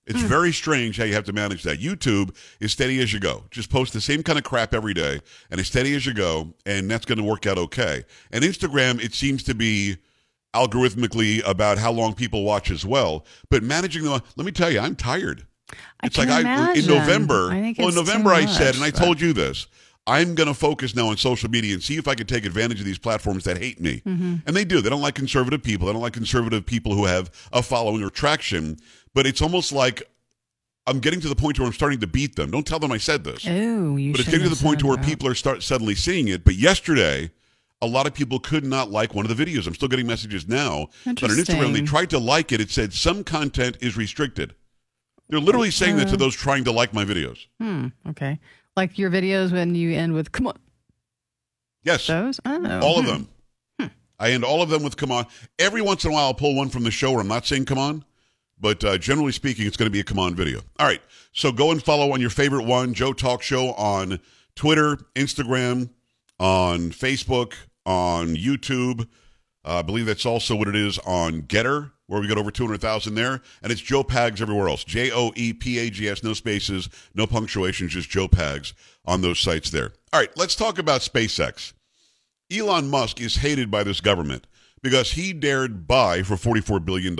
It's 0.07 0.21
hmm. 0.21 0.27
very 0.27 0.53
strange 0.53 0.99
how 0.99 1.05
you 1.05 1.15
have 1.15 1.25
to 1.25 1.33
manage 1.33 1.63
that. 1.63 1.81
YouTube 1.81 2.37
is 2.61 2.73
steady 2.73 3.01
as 3.01 3.13
you 3.13 3.21
go. 3.21 3.45
Just 3.51 3.71
post 3.71 3.95
the 3.95 4.01
same 4.01 4.23
kind 4.23 4.39
of 4.39 4.45
crap 4.45 4.75
every 4.75 4.95
day, 4.95 5.21
and 5.51 5.59
it's 5.59 5.69
steady 5.69 5.95
as 5.95 6.07
you 6.07 6.15
go, 6.15 6.55
and 6.67 6.91
that's 6.91 7.07
going 7.07 7.19
to 7.19 7.25
work 7.25 7.47
out 7.47 7.59
okay. 7.59 8.05
And 8.31 8.45
Instagram, 8.45 9.03
it 9.03 9.15
seems 9.15 9.43
to 9.45 9.55
be 9.55 9.97
algorithmically 10.55 11.43
about 11.47 11.79
how 11.79 11.93
long 11.93 12.15
people 12.15 12.45
watch 12.45 12.71
as 12.71 12.85
well. 12.87 13.27
But 13.51 13.63
managing 13.63 14.05
the, 14.05 14.23
let 14.37 14.47
me 14.47 14.53
tell 14.53 14.71
you, 14.71 14.81
I'm 14.81 14.97
tired. 14.97 15.47
I 16.01 16.07
It's 16.07 16.17
like 16.19 16.29
I 16.29 16.73
in. 16.75 16.87
November. 16.87 17.51
I 17.51 17.75
well, 17.79 17.89
in 17.89 17.95
November 17.95 18.31
I 18.31 18.47
said, 18.47 18.75
and 18.75 18.85
I 18.85 18.91
but- 18.91 19.01
told 19.03 19.21
you 19.21 19.33
this. 19.33 19.67
I'm 20.07 20.35
going 20.35 20.49
to 20.49 20.55
focus 20.55 20.95
now 20.95 21.09
on 21.09 21.17
social 21.17 21.49
media 21.49 21.73
and 21.73 21.83
see 21.83 21.97
if 21.97 22.07
I 22.07 22.15
can 22.15 22.27
take 22.27 22.45
advantage 22.45 22.79
of 22.79 22.85
these 22.85 22.99
platforms 22.99 23.45
that 23.45 23.57
hate 23.57 23.81
me. 23.81 24.03
Mm-hmm. 24.05 24.35
And 24.47 24.55
they 24.55 24.67
do. 24.67 24.83
They 24.83 24.91
don't 24.91 25.01
like 25.01 25.15
conservative 25.15 25.63
people. 25.63 25.87
They 25.87 25.95
don't 25.95 26.03
like 26.03 26.13
conservative 26.13 26.67
people 26.67 26.95
who 26.95 27.07
have 27.07 27.31
a 27.55 27.63
following 27.63 28.03
or 28.03 28.11
traction. 28.11 28.77
But 29.15 29.27
it's 29.27 29.41
almost 29.41 29.73
like 29.73 30.03
I'm 30.87 31.01
getting 31.01 31.21
to 31.23 31.29
the 31.29 31.35
point 31.35 31.59
where 31.59 31.67
I'm 31.67 31.73
starting 31.73 32.01
to 32.01 32.07
beat 32.07 32.37
them. 32.37 32.51
Don't 32.51 32.67
tell 32.67 32.79
them 32.79 32.93
I 32.93 32.99
said 32.99 33.25
this. 33.25 33.47
Oh, 33.49 33.97
you 33.97 34.13
but 34.13 34.21
it's 34.21 34.29
getting 34.29 34.47
to 34.47 34.55
the 34.55 34.63
point 34.63 34.81
to 34.81 34.87
where 34.87 34.99
people 34.99 35.27
are 35.27 35.35
start 35.35 35.63
suddenly 35.63 35.95
seeing 35.95 36.29
it. 36.29 36.45
But 36.45 36.57
yesterday, 36.57 37.31
a 37.85 37.87
lot 37.87 38.07
of 38.07 38.15
people 38.15 38.39
could 38.39 38.65
not 38.65 38.91
like 38.91 39.15
one 39.15 39.29
of 39.29 39.37
the 39.37 39.45
videos. 39.45 39.67
I'm 39.67 39.75
still 39.75 39.89
getting 39.89 40.07
messages 40.07 40.49
now. 40.49 40.89
But 41.05 41.23
on 41.23 41.31
Instagram, 41.31 41.73
they 41.73 41.83
tried 41.83 42.11
to 42.11 42.19
like 42.19 42.53
it. 42.53 42.61
It 42.61 42.71
said 42.71 42.93
some 42.93 43.25
content 43.25 43.79
is 43.81 43.97
restricted. 43.97 44.55
They're 45.29 45.41
literally 45.41 45.71
saying 45.71 45.97
that 45.97 46.09
to 46.09 46.17
those 46.17 46.35
trying 46.35 46.65
to 46.65 46.73
like 46.73 46.93
my 46.93 47.05
videos. 47.05 47.47
Hmm, 47.61 47.89
okay. 48.11 48.39
Like 48.77 48.99
your 48.99 49.11
videos 49.11 49.53
when 49.53 49.75
you 49.75 49.93
end 49.95 50.13
with 50.13 50.33
"Come 50.33 50.49
on," 50.49 50.59
Yes. 51.83 52.07
those. 52.07 52.41
Oh, 52.45 52.81
All 52.81 52.99
of 52.99 53.05
hmm. 53.05 53.11
them. 53.11 53.29
I 54.19 54.31
end 54.31 54.45
all 54.45 54.63
of 54.63 54.69
them 54.69 54.83
with 54.83 54.97
"Come 54.97 55.13
on." 55.13 55.27
Every 55.59 55.83
once 55.83 56.05
in 56.05 56.11
a 56.11 56.15
while, 56.15 56.27
I'll 56.27 56.35
pull 56.35 56.55
one 56.55 56.69
from 56.69 56.83
the 56.83 56.91
show 56.91 57.11
where 57.13 57.21
I'm 57.21 57.29
not 57.29 57.47
saying 57.47 57.65
"Come 57.65 57.79
on," 57.79 58.05
but 58.61 58.85
uh, 58.85 58.99
generally 58.99 59.33
speaking, 59.33 59.67
it's 59.67 59.77
going 59.77 59.87
to 59.87 59.93
be 59.93 60.01
a 60.01 60.05
"Come 60.05 60.19
on" 60.19 60.35
video. 60.35 60.61
All 60.79 60.87
right, 60.87 61.03
so 61.33 61.53
go 61.53 61.71
and 61.71 61.83
follow 61.83 62.13
on 62.13 62.21
your 62.21 62.31
favorite 62.31 62.65
one, 62.65 62.95
Joe 62.95 63.13
Talk 63.13 63.43
Show 63.43 63.73
on 63.73 64.21
Twitter, 64.55 64.99
Instagram, 65.15 65.91
on 66.39 66.91
Facebook, 66.91 67.55
on 67.87 68.37
YouTube. 68.37 69.09
Uh, 69.65 69.79
I 69.79 69.83
believe 69.83 70.07
that's 70.07 70.27
also 70.27 70.55
what 70.55 70.69
it 70.69 70.77
is 70.77 70.99
on 71.01 71.43
Gettr, 71.43 71.93
where 72.07 72.21
we 72.21 72.29
got 72.29 72.39
over 72.39 72.51
200,000 72.51 73.15
there. 73.15 73.41
And 73.63 73.73
it's 73.73 73.81
Joe 73.81 74.05
Pags 74.05 74.41
everywhere 74.41 74.69
else. 74.69 74.85
J 74.85 75.11
O 75.11 75.33
E 75.37 75.53
P 75.53 75.79
A 75.79 75.91
G 75.91 76.09
S, 76.09 76.23
no 76.23 76.35
spaces, 76.35 76.89
no 77.15 77.27
punctuation, 77.27 77.89
just 77.89 78.11
Joe 78.11 78.29
Pags 78.29 78.75
on 79.07 79.23
those 79.23 79.39
sites 79.39 79.71
there. 79.71 79.93
All 80.13 80.21
right, 80.21 80.31
let's 80.37 80.55
talk 80.55 80.79
about 80.79 81.01
SpaceX. 81.01 81.73
Elon 82.53 82.89
Musk 82.89 83.21
is 83.21 83.37
hated 83.37 83.71
by 83.71 83.83
this 83.83 84.01
government 84.01 84.47
because 84.83 85.13
he 85.13 85.33
dared 85.33 85.89
buy 85.89 86.23
for 86.23 86.35
$44 86.35 86.85
billion 86.85 87.17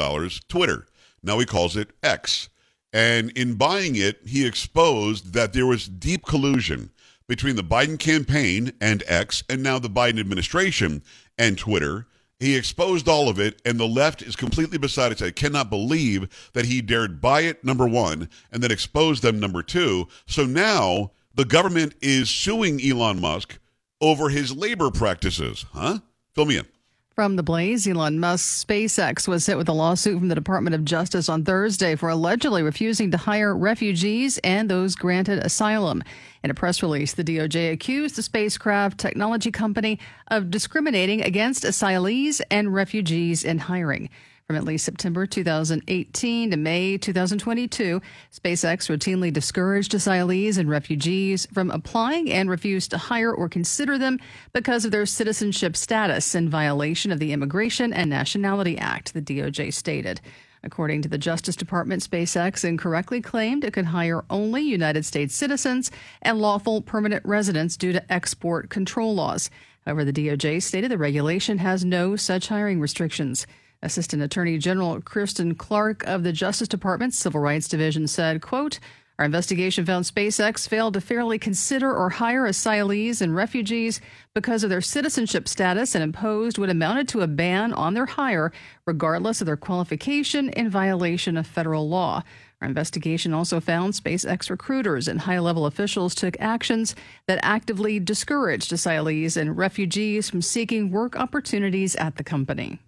Twitter. 0.49 0.87
Now 1.23 1.39
he 1.39 1.47
calls 1.47 1.77
it 1.77 1.91
X. 2.03 2.51
And 2.93 3.31
in 3.33 3.55
buying 3.55 3.97
it, 3.97 4.21
he 4.25 4.47
exposed 4.47 5.33
that 5.33 5.53
there 5.53 5.67
was 5.67 5.89
deep 5.89 6.25
collusion 6.27 6.91
between 7.29 7.57
the 7.57 7.63
Biden 7.63 7.99
campaign 7.99 8.73
and 8.81 9.03
X 9.07 9.43
and 9.49 9.63
now 9.63 9.79
the 9.79 9.91
Biden 9.91 10.21
administration 10.21 11.03
and 11.39 11.59
Twitter. 11.59 12.07
He 12.41 12.57
exposed 12.57 13.09
all 13.09 13.29
of 13.29 13.39
it, 13.39 13.63
and 13.65 13.79
the 13.79 13.87
left 13.87 14.21
is 14.21 14.37
completely 14.37 14.77
beside 14.77 15.13
itself. 15.13 15.29
head. 15.29 15.37
Cannot 15.37 15.71
believe 15.71 16.51
that 16.53 16.67
he 16.67 16.83
dared 16.83 17.21
buy 17.21 17.43
it, 17.43 17.65
number 17.65 17.87
one, 17.87 18.29
and 18.53 18.63
then 18.63 18.73
expose 18.73 19.21
them, 19.21 19.41
number 19.41 19.63
two. 19.63 20.09
So 20.27 20.45
now 20.45 21.13
the 21.35 21.45
government 21.45 21.95
is 22.03 22.29
suing 22.29 22.85
Elon 22.85 23.21
Musk 23.21 23.59
over 24.01 24.29
his 24.29 24.55
labor 24.55 24.91
practices. 24.91 25.65
Huh? 25.73 26.01
Fill 26.35 26.47
me 26.47 26.59
in. 26.59 26.67
From 27.15 27.37
the 27.37 27.45
Blaze, 27.45 27.87
Elon 27.87 28.19
Musk's 28.19 28.65
SpaceX 28.65 29.29
was 29.29 29.47
hit 29.47 29.57
with 29.57 29.69
a 29.69 29.73
lawsuit 29.73 30.19
from 30.19 30.27
the 30.27 30.35
Department 30.35 30.75
of 30.75 30.85
Justice 30.85 31.29
on 31.29 31.45
Thursday 31.45 31.95
for 31.95 32.09
allegedly 32.09 32.61
refusing 32.61 33.13
to 33.13 33.17
hire 33.17 33.57
refugees 33.57 34.39
and 34.43 34.69
those 34.69 34.97
granted 34.97 35.39
asylum. 35.39 36.03
In 36.43 36.51
a 36.51 36.55
press 36.55 36.83
release, 36.83 37.15
the 37.15 37.23
DOJ 37.23 37.71
accused 37.71 38.17
the 38.17 38.23
spacecraft 38.25 38.99
technology 38.99 39.53
company 39.53 40.01
of 40.27 40.51
discriminating 40.51 41.23
against 41.23 41.63
asylees 41.63 42.41
and 42.51 42.75
refugees 42.75 43.45
in 43.45 43.59
hiring. 43.59 44.11
From 44.47 44.57
at 44.57 44.65
least 44.65 44.85
September 44.85 45.25
2018 45.25 46.51
to 46.51 46.57
May 46.59 46.99
2022, 46.99 48.03
SpaceX 48.31 48.91
routinely 48.91 49.33
discouraged 49.33 49.93
asylees 49.93 50.59
and 50.59 50.69
refugees 50.69 51.47
from 51.51 51.71
applying 51.71 52.31
and 52.31 52.51
refused 52.51 52.91
to 52.91 52.99
hire 52.99 53.33
or 53.33 53.49
consider 53.49 53.97
them 53.97 54.21
because 54.53 54.85
of 54.85 54.91
their 54.91 55.07
citizenship 55.07 55.75
status 55.75 56.35
in 56.35 56.51
violation 56.51 57.11
of 57.11 57.21
the 57.21 57.33
Immigration 57.33 57.95
and 57.95 58.11
Nationality 58.11 58.77
Act, 58.77 59.15
the 59.15 59.23
DOJ 59.23 59.73
stated. 59.73 60.21
According 60.63 61.01
to 61.01 61.09
the 61.09 61.17
Justice 61.17 61.57
Department, 61.57 62.03
SpaceX 62.03 62.67
incorrectly 62.67 63.23
claimed 63.23 63.65
it 63.65 63.73
could 63.73 63.87
hire 63.87 64.27
only 64.29 64.61
United 64.61 65.07
States 65.07 65.35
citizens 65.35 65.91
and 66.21 66.39
lawful 66.39 66.83
permanent 66.83 67.25
residents 67.25 67.79
due 67.79 67.95
to 67.95 68.13
export 68.13 68.69
control 68.69 69.15
laws. 69.15 69.49
However, 69.87 70.05
the 70.05 70.13
DOJ 70.13 70.63
stated 70.63 70.91
the 70.91 70.99
regulation 70.99 71.57
has 71.59 71.83
no 71.83 72.15
such 72.15 72.49
hiring 72.49 72.79
restrictions. 72.79 73.47
Assistant 73.83 74.23
Attorney 74.23 74.59
General 74.59 75.01
Kristen 75.01 75.55
Clarke 75.55 76.05
of 76.05 76.23
the 76.23 76.33
Justice 76.33 76.69
Department's 76.69 77.19
Civil 77.19 77.41
Rights 77.41 77.69
Division 77.69 78.07
said, 78.07 78.41
quote, 78.41 78.79
our 79.17 79.25
investigation 79.25 79.87
found 79.87 80.05
SpaceX 80.05 80.69
failed 80.69 80.95
to 80.95 81.01
fairly 81.01 81.39
consider 81.39 81.95
or 81.95 82.11
hire 82.11 82.49
asylees 82.49 83.23
and 83.23 83.35
refugees 83.35 84.01
because 84.35 84.65
of 84.65 84.71
their 84.71 84.81
citizenship 84.81 85.47
status 85.47 85.95
and 85.95 86.03
imposed 86.03 86.59
what 86.59 86.69
amounted 86.69 87.07
to 87.09 87.21
a 87.21 87.29
ban 87.29 87.73
on 87.73 87.95
their 87.95 88.07
hire, 88.07 88.51
regardless 88.87 89.41
of 89.41 89.47
their 89.47 89.57
qualification, 89.57 90.49
in 90.51 90.69
violation 90.69 91.37
of 91.37 91.47
federal 91.47 91.89
law. 91.89 92.25
Our 92.61 92.67
investigation 92.67 93.33
also 93.33 93.61
found 93.61 93.93
SpaceX 93.93 94.51
recruiters 94.51 95.07
and 95.07 95.21
high 95.21 95.39
level 95.39 95.67
officials 95.67 96.17
took 96.17 96.37
actions 96.41 96.97
that 97.29 97.39
actively 97.41 98.01
discouraged 98.01 98.73
asylees 98.73 99.37
and 99.37 99.57
refugees 99.57 100.29
from 100.29 100.43
seeking 100.43 100.91
work 100.91 101.15
opportunities 101.15 101.95
at 101.97 102.17
the 102.17 102.25
company. 102.25 102.81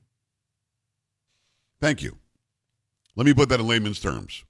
Thank 1.86 2.02
you. 2.02 2.16
Let 3.14 3.26
me 3.26 3.32
put 3.32 3.48
that 3.48 3.60
in 3.60 3.68
layman's 3.68 4.00
terms. 4.00 4.42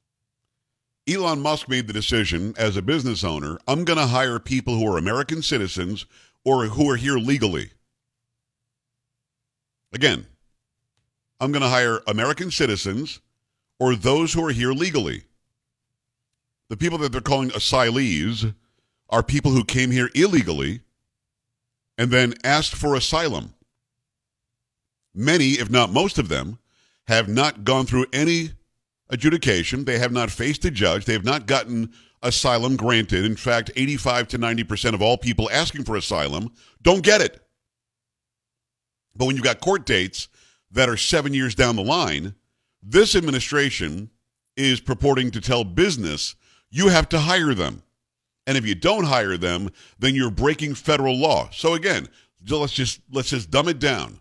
Elon 1.06 1.42
Musk 1.42 1.68
made 1.68 1.86
the 1.86 1.92
decision 1.92 2.54
as 2.56 2.78
a 2.78 2.82
business 2.82 3.24
owner 3.24 3.58
I'm 3.68 3.84
going 3.84 3.98
to 3.98 4.06
hire 4.06 4.38
people 4.38 4.78
who 4.78 4.90
are 4.90 4.96
American 4.96 5.42
citizens 5.42 6.06
or 6.46 6.64
who 6.64 6.88
are 6.88 6.96
here 6.96 7.18
legally. 7.18 7.72
Again, 9.92 10.24
I'm 11.38 11.52
going 11.52 11.60
to 11.60 11.68
hire 11.68 12.00
American 12.06 12.50
citizens 12.50 13.20
or 13.78 13.94
those 13.94 14.32
who 14.32 14.42
are 14.42 14.52
here 14.52 14.72
legally. 14.72 15.24
The 16.70 16.78
people 16.78 16.96
that 16.96 17.12
they're 17.12 17.20
calling 17.20 17.50
asylees 17.50 18.54
are 19.10 19.22
people 19.22 19.50
who 19.50 19.62
came 19.62 19.90
here 19.90 20.08
illegally 20.14 20.80
and 21.98 22.10
then 22.10 22.32
asked 22.42 22.74
for 22.74 22.94
asylum. 22.94 23.52
Many, 25.14 25.50
if 25.50 25.68
not 25.68 25.92
most 25.92 26.16
of 26.16 26.30
them, 26.30 26.60
have 27.06 27.28
not 27.28 27.64
gone 27.64 27.86
through 27.86 28.06
any 28.12 28.50
adjudication. 29.08 29.84
They 29.84 29.98
have 29.98 30.12
not 30.12 30.30
faced 30.30 30.64
a 30.64 30.70
judge. 30.70 31.04
They 31.04 31.12
have 31.12 31.24
not 31.24 31.46
gotten 31.46 31.92
asylum 32.22 32.76
granted. 32.76 33.24
In 33.24 33.36
fact, 33.36 33.70
85 33.76 34.28
to 34.28 34.38
90% 34.38 34.94
of 34.94 35.02
all 35.02 35.16
people 35.16 35.48
asking 35.50 35.84
for 35.84 35.96
asylum 35.96 36.52
don't 36.82 37.02
get 37.02 37.20
it. 37.20 37.40
But 39.14 39.26
when 39.26 39.36
you've 39.36 39.44
got 39.44 39.60
court 39.60 39.86
dates 39.86 40.28
that 40.72 40.88
are 40.88 40.96
seven 40.96 41.32
years 41.32 41.54
down 41.54 41.76
the 41.76 41.82
line, 41.82 42.34
this 42.82 43.14
administration 43.14 44.10
is 44.56 44.80
purporting 44.80 45.30
to 45.32 45.40
tell 45.40 45.64
business 45.64 46.34
you 46.70 46.88
have 46.88 47.08
to 47.10 47.20
hire 47.20 47.54
them. 47.54 47.82
And 48.46 48.56
if 48.56 48.66
you 48.66 48.74
don't 48.74 49.04
hire 49.04 49.36
them, 49.36 49.70
then 49.98 50.14
you're 50.14 50.30
breaking 50.30 50.74
federal 50.74 51.16
law. 51.16 51.48
So 51.52 51.74
again, 51.74 52.08
let's 52.48 52.72
just 52.72 53.00
let's 53.10 53.30
just 53.30 53.50
dumb 53.50 53.68
it 53.68 53.78
down. 53.78 54.20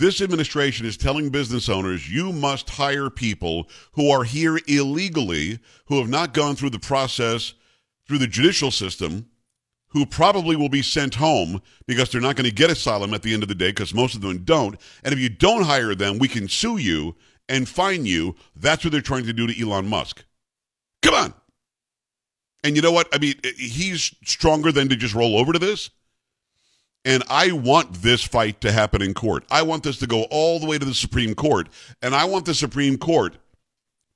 This 0.00 0.22
administration 0.22 0.86
is 0.86 0.96
telling 0.96 1.28
business 1.28 1.68
owners 1.68 2.10
you 2.10 2.32
must 2.32 2.70
hire 2.70 3.10
people 3.10 3.68
who 3.92 4.10
are 4.10 4.24
here 4.24 4.58
illegally, 4.66 5.58
who 5.88 5.98
have 5.98 6.08
not 6.08 6.32
gone 6.32 6.56
through 6.56 6.70
the 6.70 6.78
process 6.78 7.52
through 8.08 8.16
the 8.16 8.26
judicial 8.26 8.70
system, 8.70 9.26
who 9.88 10.06
probably 10.06 10.56
will 10.56 10.70
be 10.70 10.80
sent 10.80 11.16
home 11.16 11.60
because 11.86 12.08
they're 12.08 12.22
not 12.22 12.34
going 12.34 12.48
to 12.48 12.54
get 12.54 12.70
asylum 12.70 13.12
at 13.12 13.20
the 13.20 13.34
end 13.34 13.42
of 13.42 13.50
the 13.50 13.54
day 13.54 13.68
because 13.68 13.92
most 13.92 14.14
of 14.14 14.22
them 14.22 14.38
don't. 14.38 14.80
And 15.04 15.12
if 15.12 15.20
you 15.20 15.28
don't 15.28 15.64
hire 15.64 15.94
them, 15.94 16.18
we 16.18 16.28
can 16.28 16.48
sue 16.48 16.78
you 16.78 17.14
and 17.46 17.68
fine 17.68 18.06
you. 18.06 18.36
That's 18.56 18.82
what 18.82 18.92
they're 18.92 19.02
trying 19.02 19.26
to 19.26 19.34
do 19.34 19.46
to 19.48 19.62
Elon 19.62 19.86
Musk. 19.86 20.24
Come 21.02 21.12
on. 21.12 21.34
And 22.64 22.74
you 22.74 22.80
know 22.80 22.92
what? 22.92 23.06
I 23.12 23.18
mean, 23.18 23.34
he's 23.58 24.14
stronger 24.24 24.72
than 24.72 24.88
to 24.88 24.96
just 24.96 25.14
roll 25.14 25.36
over 25.36 25.52
to 25.52 25.58
this. 25.58 25.90
And 27.04 27.22
I 27.30 27.52
want 27.52 27.94
this 27.94 28.22
fight 28.22 28.60
to 28.60 28.72
happen 28.72 29.00
in 29.00 29.14
court. 29.14 29.44
I 29.50 29.62
want 29.62 29.84
this 29.84 29.98
to 29.98 30.06
go 30.06 30.24
all 30.30 30.58
the 30.58 30.66
way 30.66 30.78
to 30.78 30.84
the 30.84 30.94
Supreme 30.94 31.34
Court. 31.34 31.68
And 32.02 32.14
I 32.14 32.26
want 32.26 32.44
the 32.44 32.54
Supreme 32.54 32.98
Court 32.98 33.36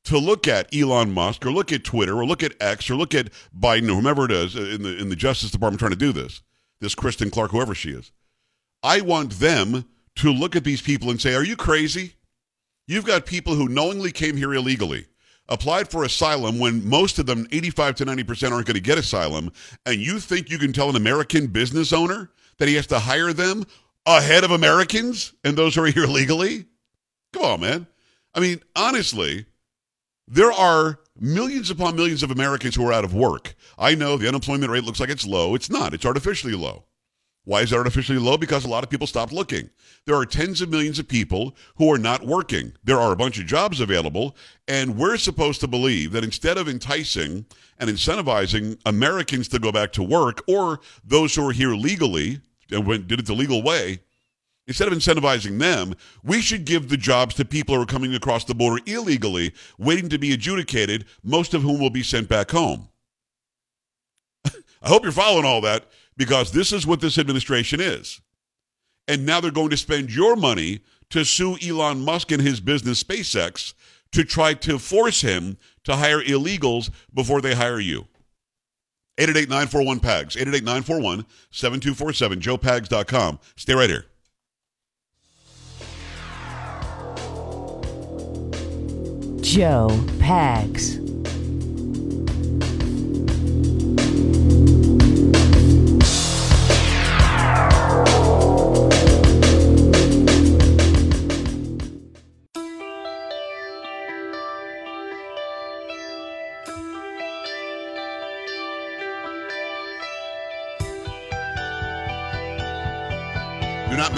to 0.04 0.18
look 0.18 0.46
at 0.46 0.74
Elon 0.74 1.12
Musk 1.12 1.46
or 1.46 1.50
look 1.50 1.72
at 1.72 1.82
Twitter 1.82 2.18
or 2.18 2.26
look 2.26 2.42
at 2.42 2.54
X 2.60 2.90
or 2.90 2.94
look 2.94 3.14
at 3.14 3.30
Biden 3.58 3.88
or 3.88 3.94
whomever 3.94 4.26
it 4.26 4.30
is 4.30 4.54
in 4.54 4.82
the 4.82 4.98
in 4.98 5.08
the 5.08 5.16
Justice 5.16 5.50
Department 5.50 5.78
trying 5.78 5.92
to 5.92 5.96
do 5.96 6.12
this. 6.12 6.42
This 6.80 6.94
Kristen 6.94 7.30
Clarke, 7.30 7.52
whoever 7.52 7.74
she 7.74 7.90
is. 7.90 8.12
I 8.82 9.00
want 9.00 9.32
them 9.32 9.86
to 10.16 10.30
look 10.30 10.54
at 10.54 10.64
these 10.64 10.82
people 10.82 11.10
and 11.10 11.20
say, 11.20 11.34
Are 11.34 11.44
you 11.44 11.56
crazy? 11.56 12.14
You've 12.86 13.06
got 13.06 13.24
people 13.24 13.54
who 13.54 13.68
knowingly 13.68 14.12
came 14.12 14.36
here 14.36 14.52
illegally, 14.52 15.06
applied 15.48 15.88
for 15.88 16.04
asylum 16.04 16.58
when 16.58 16.86
most 16.86 17.18
of 17.18 17.24
them, 17.24 17.46
85 17.50 17.94
to 17.96 18.04
90%, 18.04 18.52
aren't 18.52 18.66
going 18.66 18.74
to 18.74 18.80
get 18.80 18.98
asylum, 18.98 19.50
and 19.86 19.96
you 19.96 20.20
think 20.20 20.50
you 20.50 20.58
can 20.58 20.74
tell 20.74 20.90
an 20.90 20.96
American 20.96 21.46
business 21.46 21.94
owner 21.94 22.30
that 22.58 22.68
he 22.68 22.74
has 22.74 22.86
to 22.88 22.98
hire 22.98 23.32
them 23.32 23.64
ahead 24.06 24.44
of 24.44 24.50
Americans 24.50 25.34
and 25.44 25.56
those 25.56 25.74
who 25.74 25.84
are 25.84 25.86
here 25.86 26.06
legally? 26.06 26.66
Come 27.32 27.42
on, 27.42 27.60
man. 27.60 27.86
I 28.34 28.40
mean, 28.40 28.60
honestly, 28.76 29.46
there 30.26 30.52
are 30.52 30.98
millions 31.18 31.70
upon 31.70 31.96
millions 31.96 32.22
of 32.22 32.30
Americans 32.30 32.74
who 32.74 32.86
are 32.86 32.92
out 32.92 33.04
of 33.04 33.14
work. 33.14 33.54
I 33.78 33.94
know 33.94 34.16
the 34.16 34.28
unemployment 34.28 34.70
rate 34.70 34.84
looks 34.84 35.00
like 35.00 35.10
it's 35.10 35.26
low. 35.26 35.54
It's 35.54 35.70
not, 35.70 35.94
it's 35.94 36.06
artificially 36.06 36.54
low. 36.54 36.84
Why 37.44 37.60
is 37.60 37.72
it 37.72 37.76
artificially 37.76 38.18
low? 38.18 38.38
Because 38.38 38.64
a 38.64 38.68
lot 38.68 38.84
of 38.84 38.90
people 38.90 39.06
stopped 39.06 39.32
looking. 39.32 39.68
There 40.06 40.16
are 40.16 40.24
tens 40.24 40.62
of 40.62 40.70
millions 40.70 40.98
of 40.98 41.06
people 41.06 41.54
who 41.76 41.92
are 41.92 41.98
not 41.98 42.26
working. 42.26 42.72
There 42.82 42.98
are 42.98 43.12
a 43.12 43.16
bunch 43.16 43.38
of 43.38 43.46
jobs 43.46 43.80
available, 43.80 44.34
and 44.66 44.96
we're 44.96 45.18
supposed 45.18 45.60
to 45.60 45.68
believe 45.68 46.12
that 46.12 46.24
instead 46.24 46.56
of 46.56 46.68
enticing 46.68 47.44
and 47.78 47.90
incentivizing 47.90 48.78
Americans 48.86 49.48
to 49.48 49.58
go 49.58 49.70
back 49.70 49.92
to 49.92 50.02
work 50.02 50.42
or 50.48 50.80
those 51.04 51.34
who 51.34 51.46
are 51.46 51.52
here 51.52 51.74
legally 51.74 52.40
and 52.70 52.86
went, 52.86 53.08
did 53.08 53.20
it 53.20 53.26
the 53.26 53.34
legal 53.34 53.62
way, 53.62 54.00
instead 54.66 54.88
of 54.88 54.94
incentivizing 54.94 55.58
them, 55.58 55.94
we 56.22 56.40
should 56.40 56.64
give 56.64 56.88
the 56.88 56.96
jobs 56.96 57.34
to 57.34 57.44
people 57.44 57.74
who 57.74 57.82
are 57.82 57.86
coming 57.86 58.14
across 58.14 58.44
the 58.44 58.54
border 58.54 58.82
illegally, 58.86 59.52
waiting 59.76 60.08
to 60.08 60.18
be 60.18 60.32
adjudicated, 60.32 61.04
most 61.22 61.52
of 61.52 61.60
whom 61.60 61.78
will 61.78 61.90
be 61.90 62.02
sent 62.02 62.26
back 62.26 62.50
home. 62.50 62.88
I 64.46 64.88
hope 64.88 65.02
you're 65.02 65.12
following 65.12 65.44
all 65.44 65.60
that 65.60 65.84
because 66.16 66.52
this 66.52 66.72
is 66.72 66.86
what 66.86 67.00
this 67.00 67.18
administration 67.18 67.80
is. 67.80 68.20
And 69.06 69.26
now 69.26 69.40
they're 69.40 69.50
going 69.50 69.70
to 69.70 69.76
spend 69.76 70.10
your 70.14 70.36
money 70.36 70.80
to 71.10 71.24
sue 71.24 71.56
Elon 71.62 72.00
Musk 72.00 72.32
and 72.32 72.40
his 72.42 72.60
business 72.60 73.02
SpaceX 73.02 73.74
to 74.12 74.24
try 74.24 74.54
to 74.54 74.78
force 74.78 75.20
him 75.20 75.58
to 75.84 75.96
hire 75.96 76.22
illegals 76.22 76.90
before 77.12 77.40
they 77.40 77.54
hire 77.54 77.80
you. 77.80 78.06
888-941-PAGS, 79.18 80.36
888-941-7247, 80.36 81.24
joepags.com. 82.40 83.38
Stay 83.56 83.74
right 83.74 83.90
here. 83.90 84.06
Joe 89.40 89.88
Pags. 90.18 91.03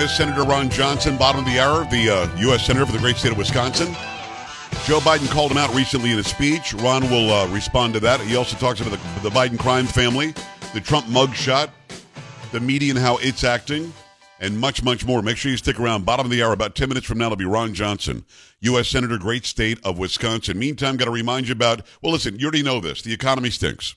Senator 0.09 0.43
Ron 0.43 0.69
Johnson, 0.69 1.17
bottom 1.17 1.41
of 1.41 1.47
the 1.47 1.59
hour, 1.59 1.85
the 1.91 2.11
uh, 2.11 2.39
U.S. 2.41 2.67
Senator 2.67 2.87
for 2.87 2.93
the 2.93 2.99
great 2.99 3.17
state 3.17 3.33
of 3.33 3.39
Wisconsin. 3.39 3.89
Joe 4.85 5.01
Biden 5.01 5.29
called 5.31 5.51
him 5.51 5.57
out 5.57 5.75
recently 5.75 6.13
in 6.13 6.19
a 6.19 6.23
speech. 6.23 6.75
Ron 6.75 7.11
will 7.11 7.33
uh, 7.33 7.49
respond 7.49 7.95
to 7.95 8.01
that. 8.01 8.21
He 8.21 8.37
also 8.37 8.57
talks 8.57 8.81
about 8.81 8.91
the, 8.91 9.29
the 9.29 9.31
Biden 9.31 9.59
crime 9.59 9.87
family, 9.87 10.35
the 10.75 10.81
Trump 10.81 11.07
mugshot, 11.07 11.71
the 12.53 12.61
media 12.61 12.91
and 12.91 12.99
how 12.99 13.17
it's 13.19 13.43
acting, 13.43 13.93
and 14.39 14.59
much, 14.59 14.83
much 14.83 15.05
more. 15.05 15.23
Make 15.23 15.37
sure 15.37 15.51
you 15.51 15.57
stick 15.57 15.81
around. 15.81 16.05
Bottom 16.05 16.27
of 16.27 16.31
the 16.31 16.43
hour, 16.43 16.53
about 16.53 16.75
10 16.75 16.89
minutes 16.89 17.07
from 17.07 17.19
now, 17.19 17.27
it'll 17.27 17.37
be 17.37 17.45
Ron 17.45 17.75
Johnson, 17.75 18.25
U.S. 18.61 18.89
Senator, 18.89 19.19
great 19.19 19.45
state 19.45 19.79
of 19.85 19.99
Wisconsin. 19.99 20.59
Meantime, 20.59 20.97
got 20.97 21.07
to 21.07 21.11
remind 21.11 21.49
you 21.49 21.53
about, 21.53 21.83
well, 22.03 22.13
listen, 22.13 22.39
you 22.39 22.47
already 22.47 22.63
know 22.63 22.81
this. 22.81 23.03
The 23.03 23.13
economy 23.13 23.51
stinks. 23.51 23.97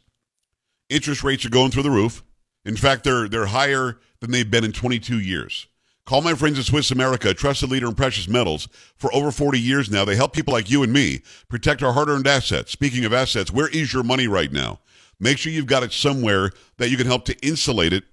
Interest 0.90 1.24
rates 1.24 1.46
are 1.46 1.50
going 1.50 1.72
through 1.72 1.84
the 1.84 1.92
roof. 1.92 2.24
In 2.66 2.76
fact, 2.76 3.04
they're, 3.04 3.30
they're 3.30 3.46
higher 3.48 4.00
than 4.20 4.32
they've 4.32 4.50
been 4.50 4.66
in 4.66 4.72
22 4.72 5.20
years. 5.20 5.68
Call 6.10 6.22
my 6.22 6.34
friends 6.34 6.58
at 6.58 6.66
Swiss 6.66 6.90
America, 6.90 7.30
a 7.30 7.34
trusted 7.36 7.70
leader 7.70 7.86
in 7.86 7.94
precious 7.94 8.28
metals. 8.28 8.68
For 8.96 9.14
over 9.14 9.30
40 9.30 9.60
years 9.60 9.92
now, 9.92 10.06
they 10.06 10.16
help 10.16 10.34
people 10.34 10.52
like 10.52 10.68
you 10.68 10.82
and 10.82 10.92
me 10.92 11.22
protect 11.50 11.84
our 11.84 11.94
hard 11.94 12.10
earned 12.10 12.26
assets. 12.26 12.72
Speaking 12.72 13.06
of 13.06 13.14
assets, 13.14 13.54
where 13.54 13.68
is 13.68 13.94
your 13.94 14.02
money 14.02 14.28
right 14.28 14.52
now? 14.52 14.80
Make 15.20 15.38
sure 15.38 15.52
you've 15.52 15.68
got 15.68 15.84
it 15.84 15.94
somewhere 15.94 16.50
that 16.78 16.90
you 16.90 16.98
can 16.98 17.06
help 17.06 17.26
to 17.26 17.38
insulate 17.46 17.94
it, 17.94 18.06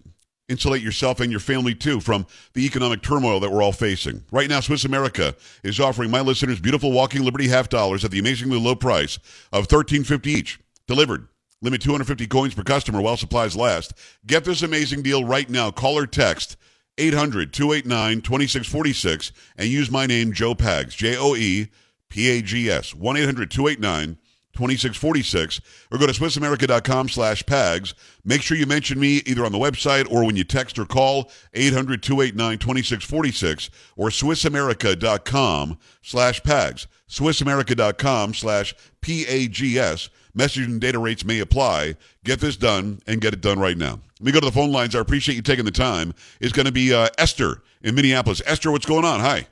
insulate 0.46 0.82
yourself 0.82 1.20
and 1.20 1.30
your 1.30 1.40
family 1.40 1.74
too 1.74 2.00
from 2.00 2.26
the 2.52 2.66
economic 2.66 3.00
turmoil 3.00 3.40
that 3.40 3.50
we're 3.50 3.62
all 3.62 3.72
facing. 3.72 4.22
Right 4.30 4.50
now, 4.50 4.60
Swiss 4.60 4.84
America 4.84 5.34
is 5.64 5.80
offering 5.80 6.10
my 6.10 6.20
listeners 6.20 6.60
beautiful 6.60 6.92
walking 6.92 7.24
Liberty 7.24 7.48
half 7.48 7.70
dollars 7.70 8.04
at 8.04 8.10
the 8.10 8.18
amazingly 8.18 8.60
low 8.60 8.74
price 8.74 9.18
of 9.54 9.68
$13.50 9.68 10.26
each, 10.26 10.60
delivered. 10.86 11.28
Limit 11.62 11.80
250 11.80 12.26
coins 12.26 12.54
per 12.54 12.62
customer 12.62 13.00
while 13.00 13.16
supplies 13.16 13.56
last. 13.56 13.94
Get 14.26 14.44
this 14.44 14.60
amazing 14.60 15.00
deal 15.00 15.24
right 15.24 15.48
now. 15.48 15.70
Call 15.70 15.96
or 15.96 16.06
text 16.06 16.58
800 16.98 17.52
289 17.52 18.22
2646 18.22 19.32
and 19.56 19.68
use 19.68 19.90
my 19.90 20.06
name, 20.06 20.32
Joe 20.32 20.54
Pags, 20.54 20.96
J 20.96 21.16
O 21.16 21.34
E 21.34 21.68
P 22.08 22.30
A 22.30 22.42
G 22.42 22.70
S, 22.70 22.94
1 22.94 23.16
800 23.16 23.50
289 23.50 24.18
2646 24.56 25.60
or 25.92 25.98
go 25.98 26.06
to 26.06 26.12
SwissAmerica.com 26.12 27.08
slash 27.08 27.44
PAGS. 27.44 27.94
Make 28.24 28.42
sure 28.42 28.56
you 28.56 28.66
mention 28.66 28.98
me 28.98 29.18
either 29.26 29.44
on 29.44 29.52
the 29.52 29.58
website 29.58 30.10
or 30.10 30.24
when 30.24 30.36
you 30.36 30.44
text 30.44 30.78
or 30.78 30.86
call 30.86 31.30
800 31.54 32.02
289 32.02 32.58
2646 32.58 33.70
or 33.96 34.08
SwissAmerica.com 34.08 35.78
slash 36.02 36.42
PAGS. 36.42 36.86
SwissAmerica.com 37.08 38.34
slash 38.34 38.74
P-A-G-S. 39.00 40.10
Message 40.34 40.66
and 40.66 40.80
data 40.80 40.98
rates 40.98 41.24
may 41.24 41.40
apply. 41.40 41.96
Get 42.24 42.40
this 42.40 42.56
done 42.56 43.00
and 43.06 43.20
get 43.20 43.32
it 43.32 43.40
done 43.40 43.58
right 43.58 43.76
now. 43.76 44.00
Let 44.20 44.26
me 44.26 44.32
go 44.32 44.40
to 44.40 44.46
the 44.46 44.52
phone 44.52 44.72
lines. 44.72 44.94
I 44.94 45.00
appreciate 45.00 45.34
you 45.34 45.42
taking 45.42 45.64
the 45.64 45.70
time. 45.70 46.14
It's 46.40 46.52
going 46.52 46.66
to 46.66 46.72
be 46.72 46.92
uh, 46.92 47.08
Esther 47.16 47.62
in 47.82 47.94
Minneapolis. 47.94 48.42
Esther, 48.44 48.70
what's 48.70 48.86
going 48.86 49.04
on? 49.04 49.20
Hi. 49.20 49.46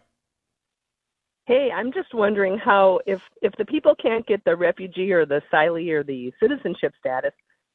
Hey, 1.46 1.70
I'm 1.74 1.92
just 1.92 2.14
wondering 2.14 2.58
how 2.58 3.00
if 3.06 3.20
if 3.42 3.52
the 3.58 3.66
people 3.66 3.94
can't 3.94 4.26
get 4.26 4.42
the 4.44 4.56
refugee 4.56 5.12
or 5.12 5.26
the 5.26 5.42
asylee 5.52 5.90
or 5.90 6.02
the 6.02 6.32
citizenship 6.40 6.94
status 6.98 7.34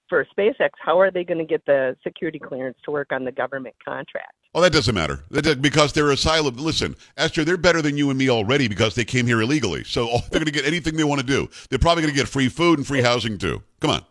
for 0.09 0.25
SpaceX, 0.37 0.71
how 0.79 0.99
are 0.99 1.11
they 1.11 1.23
going 1.23 1.37
to 1.37 1.45
get 1.45 1.65
the 1.65 1.95
security 2.03 2.39
clearance 2.39 2.77
to 2.85 2.91
work 2.91 3.11
on 3.11 3.23
the 3.23 3.31
government 3.31 3.75
contract? 3.83 4.33
Oh, 4.55 4.61
that 4.61 4.73
doesn't 4.73 4.95
matter. 4.95 5.23
Because 5.61 5.93
they're 5.93 6.09
asylum. 6.09 6.57
Listen, 6.57 6.95
Esther, 7.15 7.45
they're 7.45 7.57
better 7.57 7.81
than 7.81 7.97
you 7.97 8.09
and 8.09 8.17
me 8.17 8.29
already 8.29 8.67
because 8.67 8.95
they 8.95 9.05
came 9.05 9.27
here 9.27 9.41
illegally. 9.41 9.83
So 9.83 10.05
they're 10.31 10.39
going 10.39 10.45
to 10.45 10.51
get 10.51 10.65
anything 10.65 10.97
they 10.97 11.03
want 11.03 11.21
to 11.21 11.27
do. 11.27 11.47
They're 11.69 11.79
probably 11.79 12.03
going 12.03 12.13
to 12.13 12.19
get 12.19 12.27
free 12.27 12.49
food 12.49 12.79
and 12.79 12.87
free 12.87 13.01
housing 13.01 13.37
too. 13.37 13.61
Come 13.79 13.91
on. 13.91 14.01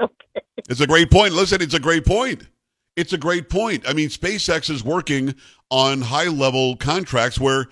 Okay. 0.00 0.42
It's 0.68 0.80
a 0.80 0.86
great 0.86 1.10
point. 1.10 1.34
Listen, 1.34 1.60
it's 1.60 1.74
a 1.74 1.80
great 1.80 2.06
point. 2.06 2.44
It's 2.96 3.12
a 3.12 3.18
great 3.18 3.48
point. 3.48 3.84
I 3.88 3.92
mean, 3.92 4.08
SpaceX 4.08 4.70
is 4.70 4.84
working 4.84 5.34
on 5.70 6.02
high 6.02 6.28
level 6.28 6.76
contracts 6.76 7.40
where 7.40 7.66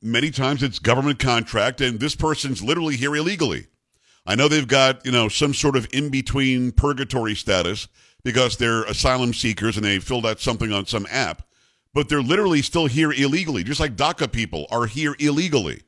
many 0.00 0.30
times 0.30 0.62
it's 0.62 0.78
government 0.78 1.18
contract 1.18 1.80
and 1.80 1.98
this 1.98 2.14
person's 2.14 2.62
literally 2.62 2.96
here 2.96 3.14
illegally. 3.16 3.66
I 4.26 4.34
know 4.34 4.48
they've 4.48 4.66
got, 4.66 5.04
you 5.04 5.12
know, 5.12 5.28
some 5.28 5.54
sort 5.54 5.76
of 5.76 5.88
in 5.92 6.10
between 6.10 6.72
purgatory 6.72 7.34
status 7.34 7.88
because 8.22 8.56
they're 8.56 8.84
asylum 8.84 9.32
seekers 9.32 9.76
and 9.76 9.84
they 9.84 9.98
filled 9.98 10.26
out 10.26 10.40
something 10.40 10.72
on 10.72 10.86
some 10.86 11.06
app, 11.10 11.42
but 11.94 12.08
they're 12.08 12.22
literally 12.22 12.62
still 12.62 12.86
here 12.86 13.12
illegally, 13.12 13.64
just 13.64 13.80
like 13.80 13.96
DACA 13.96 14.30
people 14.30 14.66
are 14.70 14.86
here 14.86 15.16
illegally. 15.18 15.82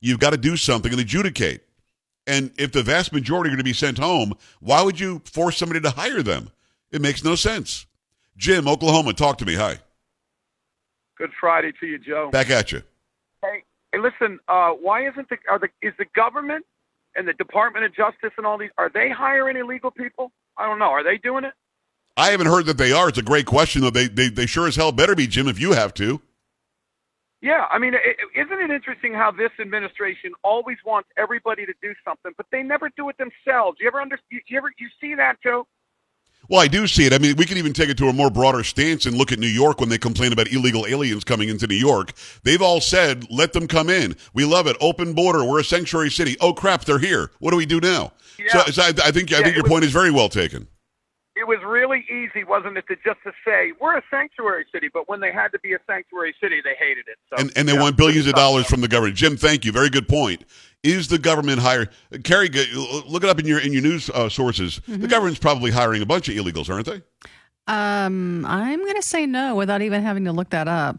You've 0.00 0.20
got 0.20 0.30
to 0.30 0.36
do 0.36 0.56
something 0.56 0.92
and 0.92 1.00
adjudicate. 1.00 1.62
And 2.26 2.52
if 2.58 2.72
the 2.72 2.82
vast 2.82 3.12
majority 3.12 3.48
are 3.48 3.52
going 3.52 3.58
to 3.58 3.64
be 3.64 3.72
sent 3.72 3.98
home, 3.98 4.34
why 4.60 4.82
would 4.82 5.00
you 5.00 5.22
force 5.24 5.56
somebody 5.56 5.80
to 5.80 5.90
hire 5.90 6.22
them? 6.22 6.50
It 6.92 7.00
makes 7.00 7.24
no 7.24 7.34
sense. 7.34 7.86
Jim, 8.36 8.68
Oklahoma, 8.68 9.14
talk 9.14 9.38
to 9.38 9.46
me. 9.46 9.54
Hi. 9.54 9.78
Good 11.16 11.30
Friday 11.38 11.72
to 11.80 11.86
you, 11.86 11.98
Joe. 11.98 12.30
Back 12.30 12.50
at 12.50 12.72
you. 12.72 12.82
Hey, 13.42 13.62
hey, 13.92 13.98
listen. 13.98 14.38
Uh, 14.48 14.70
why 14.70 15.06
isn't 15.06 15.28
the 15.28 15.36
are 15.48 15.58
the 15.58 15.68
is 15.82 15.92
the 15.98 16.06
government 16.14 16.64
and 17.16 17.26
the 17.26 17.32
Department 17.32 17.84
of 17.84 17.94
Justice 17.94 18.32
and 18.36 18.46
all 18.46 18.58
these 18.58 18.70
are 18.78 18.90
they 18.92 19.10
hiring 19.10 19.56
illegal 19.56 19.90
people? 19.90 20.32
I 20.56 20.66
don't 20.66 20.78
know. 20.78 20.90
Are 20.90 21.04
they 21.04 21.18
doing 21.18 21.44
it? 21.44 21.52
I 22.16 22.30
haven't 22.30 22.48
heard 22.48 22.66
that 22.66 22.76
they 22.76 22.92
are. 22.92 23.08
It's 23.08 23.18
a 23.18 23.22
great 23.22 23.46
question, 23.46 23.82
though. 23.82 23.90
They, 23.90 24.08
they, 24.08 24.28
they 24.28 24.46
sure 24.46 24.66
as 24.66 24.76
hell 24.76 24.92
better 24.92 25.14
be, 25.14 25.26
Jim, 25.26 25.48
if 25.48 25.60
you 25.60 25.72
have 25.72 25.94
to. 25.94 26.20
Yeah, 27.40 27.64
I 27.70 27.78
mean, 27.78 27.94
isn't 28.36 28.60
it 28.60 28.70
interesting 28.70 29.14
how 29.14 29.30
this 29.30 29.50
administration 29.58 30.32
always 30.44 30.76
wants 30.84 31.08
everybody 31.16 31.64
to 31.64 31.72
do 31.80 31.94
something, 32.04 32.32
but 32.36 32.44
they 32.52 32.62
never 32.62 32.90
do 32.96 33.08
it 33.08 33.16
themselves? 33.16 33.78
You 33.80 33.88
ever 33.88 34.00
under 34.00 34.18
you, 34.30 34.40
you 34.46 34.58
ever 34.58 34.70
you 34.78 34.88
see 35.00 35.14
that, 35.14 35.36
Joe? 35.42 35.66
Well, 36.48 36.60
I 36.60 36.66
do 36.66 36.86
see 36.88 37.04
it. 37.06 37.12
I 37.12 37.18
mean, 37.18 37.36
we 37.36 37.46
could 37.46 37.58
even 37.58 37.72
take 37.72 37.90
it 37.90 37.98
to 37.98 38.08
a 38.08 38.12
more 38.12 38.28
broader 38.30 38.64
stance 38.64 39.06
and 39.06 39.16
look 39.16 39.30
at 39.30 39.38
New 39.38 39.46
York 39.46 39.78
when 39.78 39.88
they 39.88 39.98
complain 39.98 40.32
about 40.32 40.50
illegal 40.52 40.84
aliens 40.86 41.22
coming 41.22 41.48
into 41.48 41.66
New 41.68 41.76
York. 41.76 42.12
They've 42.42 42.60
all 42.60 42.80
said, 42.80 43.30
let 43.30 43.52
them 43.52 43.68
come 43.68 43.88
in. 43.88 44.16
We 44.34 44.44
love 44.44 44.66
it. 44.66 44.76
Open 44.80 45.12
border. 45.12 45.44
We're 45.44 45.60
a 45.60 45.64
sanctuary 45.64 46.10
city. 46.10 46.36
Oh, 46.40 46.52
crap, 46.52 46.84
they're 46.84 46.98
here. 46.98 47.30
What 47.38 47.52
do 47.52 47.56
we 47.56 47.66
do 47.66 47.78
now? 47.80 48.12
Yeah. 48.38 48.64
So, 48.64 48.72
so 48.72 48.82
I, 48.82 48.88
I 48.88 49.10
think, 49.12 49.32
I 49.32 49.38
Yeah, 49.38 49.44
think 49.44 49.54
your 49.56 49.62
was- 49.62 49.70
point 49.70 49.84
is 49.84 49.92
very 49.92 50.10
well 50.10 50.28
taken. 50.28 50.66
It 51.36 51.46
was 51.46 51.58
really 51.64 52.04
easy, 52.10 52.44
wasn't 52.44 52.76
it, 52.76 52.84
to 52.88 52.96
just 52.96 53.22
to 53.24 53.32
say 53.46 53.72
we're 53.80 53.96
a 53.96 54.02
sanctuary 54.10 54.66
city, 54.74 54.90
but 54.92 55.08
when 55.08 55.20
they 55.20 55.32
had 55.32 55.48
to 55.52 55.58
be 55.60 55.72
a 55.72 55.78
sanctuary 55.86 56.34
city, 56.42 56.60
they 56.62 56.74
hated 56.78 57.06
it. 57.08 57.16
So, 57.30 57.36
and, 57.40 57.50
and 57.56 57.66
they 57.66 57.72
yeah, 57.72 57.80
want 57.80 57.96
billions 57.96 58.26
of 58.26 58.34
dollars 58.34 58.66
from 58.66 58.82
the 58.82 58.88
government. 58.88 59.16
Jim, 59.16 59.38
thank 59.38 59.64
you. 59.64 59.72
Very 59.72 59.88
good 59.88 60.06
point. 60.06 60.44
Is 60.82 61.08
the 61.08 61.18
government 61.18 61.58
hiring? 61.60 61.88
Carrie, 62.24 62.48
g- 62.48 62.66
look 63.06 63.22
it 63.22 63.28
up 63.28 63.38
in 63.38 63.46
your 63.46 63.58
in 63.60 63.72
your 63.72 63.82
news 63.82 64.08
uh, 64.10 64.28
sources. 64.30 64.80
The 64.88 65.06
government's 65.08 65.38
probably 65.38 65.70
hiring 65.70 66.00
a 66.00 66.06
bunch 66.06 66.28
of 66.28 66.34
illegals, 66.34 66.70
aren't 66.70 66.86
they? 66.86 67.02
Um, 67.66 68.44
I'm 68.46 68.82
going 68.82 68.96
to 68.96 69.02
say 69.02 69.26
no 69.26 69.54
without 69.54 69.82
even 69.82 70.02
having 70.02 70.24
to 70.24 70.32
look 70.32 70.50
that 70.50 70.68
up. 70.68 70.98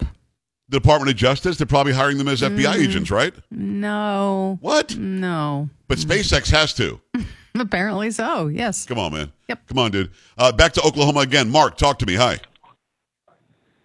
The 0.69 0.79
Department 0.79 1.09
of 1.11 1.17
Justice, 1.17 1.57
they're 1.57 1.65
probably 1.67 1.91
hiring 1.93 2.17
them 2.17 2.27
as 2.29 2.41
FBI 2.41 2.75
agents, 2.75 3.11
right? 3.11 3.33
No. 3.49 4.57
What? 4.61 4.95
No. 4.95 5.69
But 5.87 5.97
SpaceX 5.97 6.49
has 6.51 6.73
to. 6.75 7.01
Apparently 7.55 8.11
so. 8.11 8.47
Yes. 8.47 8.85
Come 8.85 8.97
on, 8.99 9.11
man. 9.11 9.31
Yep. 9.49 9.67
Come 9.67 9.79
on, 9.79 9.91
dude. 9.91 10.11
Uh, 10.37 10.51
back 10.53 10.71
to 10.73 10.81
Oklahoma 10.83 11.21
again. 11.21 11.49
Mark, 11.49 11.75
talk 11.77 11.99
to 11.99 12.05
me. 12.05 12.15
Hi. 12.15 12.39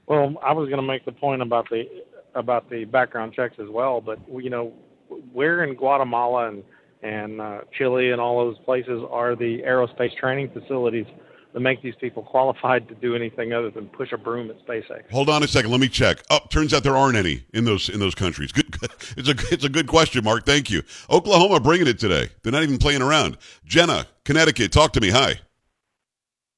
Well, 0.06 0.36
I 0.42 0.52
was 0.52 0.68
going 0.68 0.80
to 0.80 0.86
make 0.86 1.04
the 1.04 1.12
point 1.12 1.42
about 1.42 1.68
the 1.70 1.84
about 2.36 2.68
the 2.70 2.84
background 2.84 3.32
checks 3.32 3.56
as 3.58 3.68
well, 3.68 4.00
but 4.00 4.20
you 4.40 4.50
know, 4.50 4.72
where 5.32 5.64
in 5.64 5.74
Guatemala 5.74 6.48
and 6.48 6.64
and 7.02 7.40
uh, 7.40 7.60
Chile 7.76 8.10
and 8.10 8.20
all 8.20 8.44
those 8.44 8.58
places 8.64 9.02
are 9.10 9.36
the 9.36 9.62
aerospace 9.62 10.16
training 10.18 10.50
facilities 10.50 11.06
that 11.52 11.60
make 11.60 11.80
these 11.82 11.94
people 12.00 12.22
qualified 12.22 12.88
to 12.88 12.94
do 12.96 13.14
anything 13.14 13.52
other 13.52 13.70
than 13.70 13.86
push 13.88 14.12
a 14.12 14.18
broom 14.18 14.50
at 14.50 14.66
SpaceX? 14.66 15.10
Hold 15.10 15.30
on 15.30 15.42
a 15.42 15.48
second. 15.48 15.70
Let 15.70 15.80
me 15.80 15.88
check. 15.88 16.18
Oh, 16.30 16.40
turns 16.50 16.74
out 16.74 16.82
there 16.82 16.96
aren't 16.96 17.16
any 17.16 17.44
in 17.54 17.64
those 17.64 17.88
in 17.88 18.00
those 18.00 18.14
countries. 18.14 18.52
Good. 18.52 18.66
It's 19.16 19.28
a 19.28 19.34
it's 19.54 19.64
a 19.64 19.68
good 19.70 19.86
question, 19.86 20.24
Mark. 20.24 20.44
Thank 20.44 20.70
you. 20.70 20.82
Oklahoma 21.08 21.60
bringing 21.60 21.86
it 21.86 21.98
today. 21.98 22.28
They're 22.42 22.52
not 22.52 22.62
even 22.62 22.76
playing 22.76 23.00
around. 23.00 23.38
Jenna, 23.64 24.06
Connecticut, 24.24 24.72
talk 24.72 24.92
to 24.92 25.00
me. 25.00 25.10
Hi. 25.10 25.40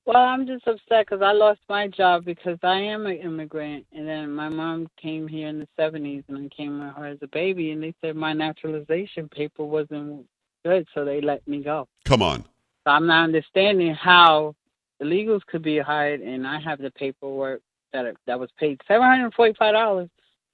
Well, 0.08 0.16
I'm 0.16 0.46
just 0.46 0.66
upset 0.66 1.04
because 1.04 1.20
I 1.20 1.32
lost 1.32 1.60
my 1.68 1.86
job 1.86 2.24
because 2.24 2.56
I 2.62 2.78
am 2.78 3.04
an 3.04 3.18
immigrant, 3.18 3.84
and 3.92 4.08
then 4.08 4.32
my 4.32 4.48
mom 4.48 4.88
came 4.98 5.28
here 5.28 5.48
in 5.48 5.58
the 5.58 5.68
'70s, 5.78 6.24
and 6.28 6.50
I 6.50 6.56
came 6.56 6.80
with 6.80 6.94
her 6.94 7.04
as 7.04 7.18
a 7.20 7.26
baby, 7.26 7.72
and 7.72 7.82
they 7.82 7.92
said 8.00 8.16
my 8.16 8.32
naturalization 8.32 9.28
paper 9.28 9.64
wasn't 9.64 10.24
good, 10.64 10.88
so 10.94 11.04
they 11.04 11.20
let 11.20 11.46
me 11.46 11.62
go. 11.62 11.86
Come 12.06 12.22
on. 12.22 12.46
So 12.84 12.90
I'm 12.90 13.06
not 13.06 13.24
understanding 13.24 13.94
how 13.94 14.54
illegals 15.02 15.42
could 15.46 15.60
be 15.60 15.78
hired, 15.78 16.22
and 16.22 16.46
I 16.46 16.58
have 16.58 16.78
the 16.78 16.90
paperwork 16.92 17.60
that 17.92 18.06
that 18.26 18.40
was 18.40 18.48
paid 18.58 18.80
seven 18.88 19.06
hundred 19.06 19.34
forty-five 19.34 19.74
dollars, 19.74 20.08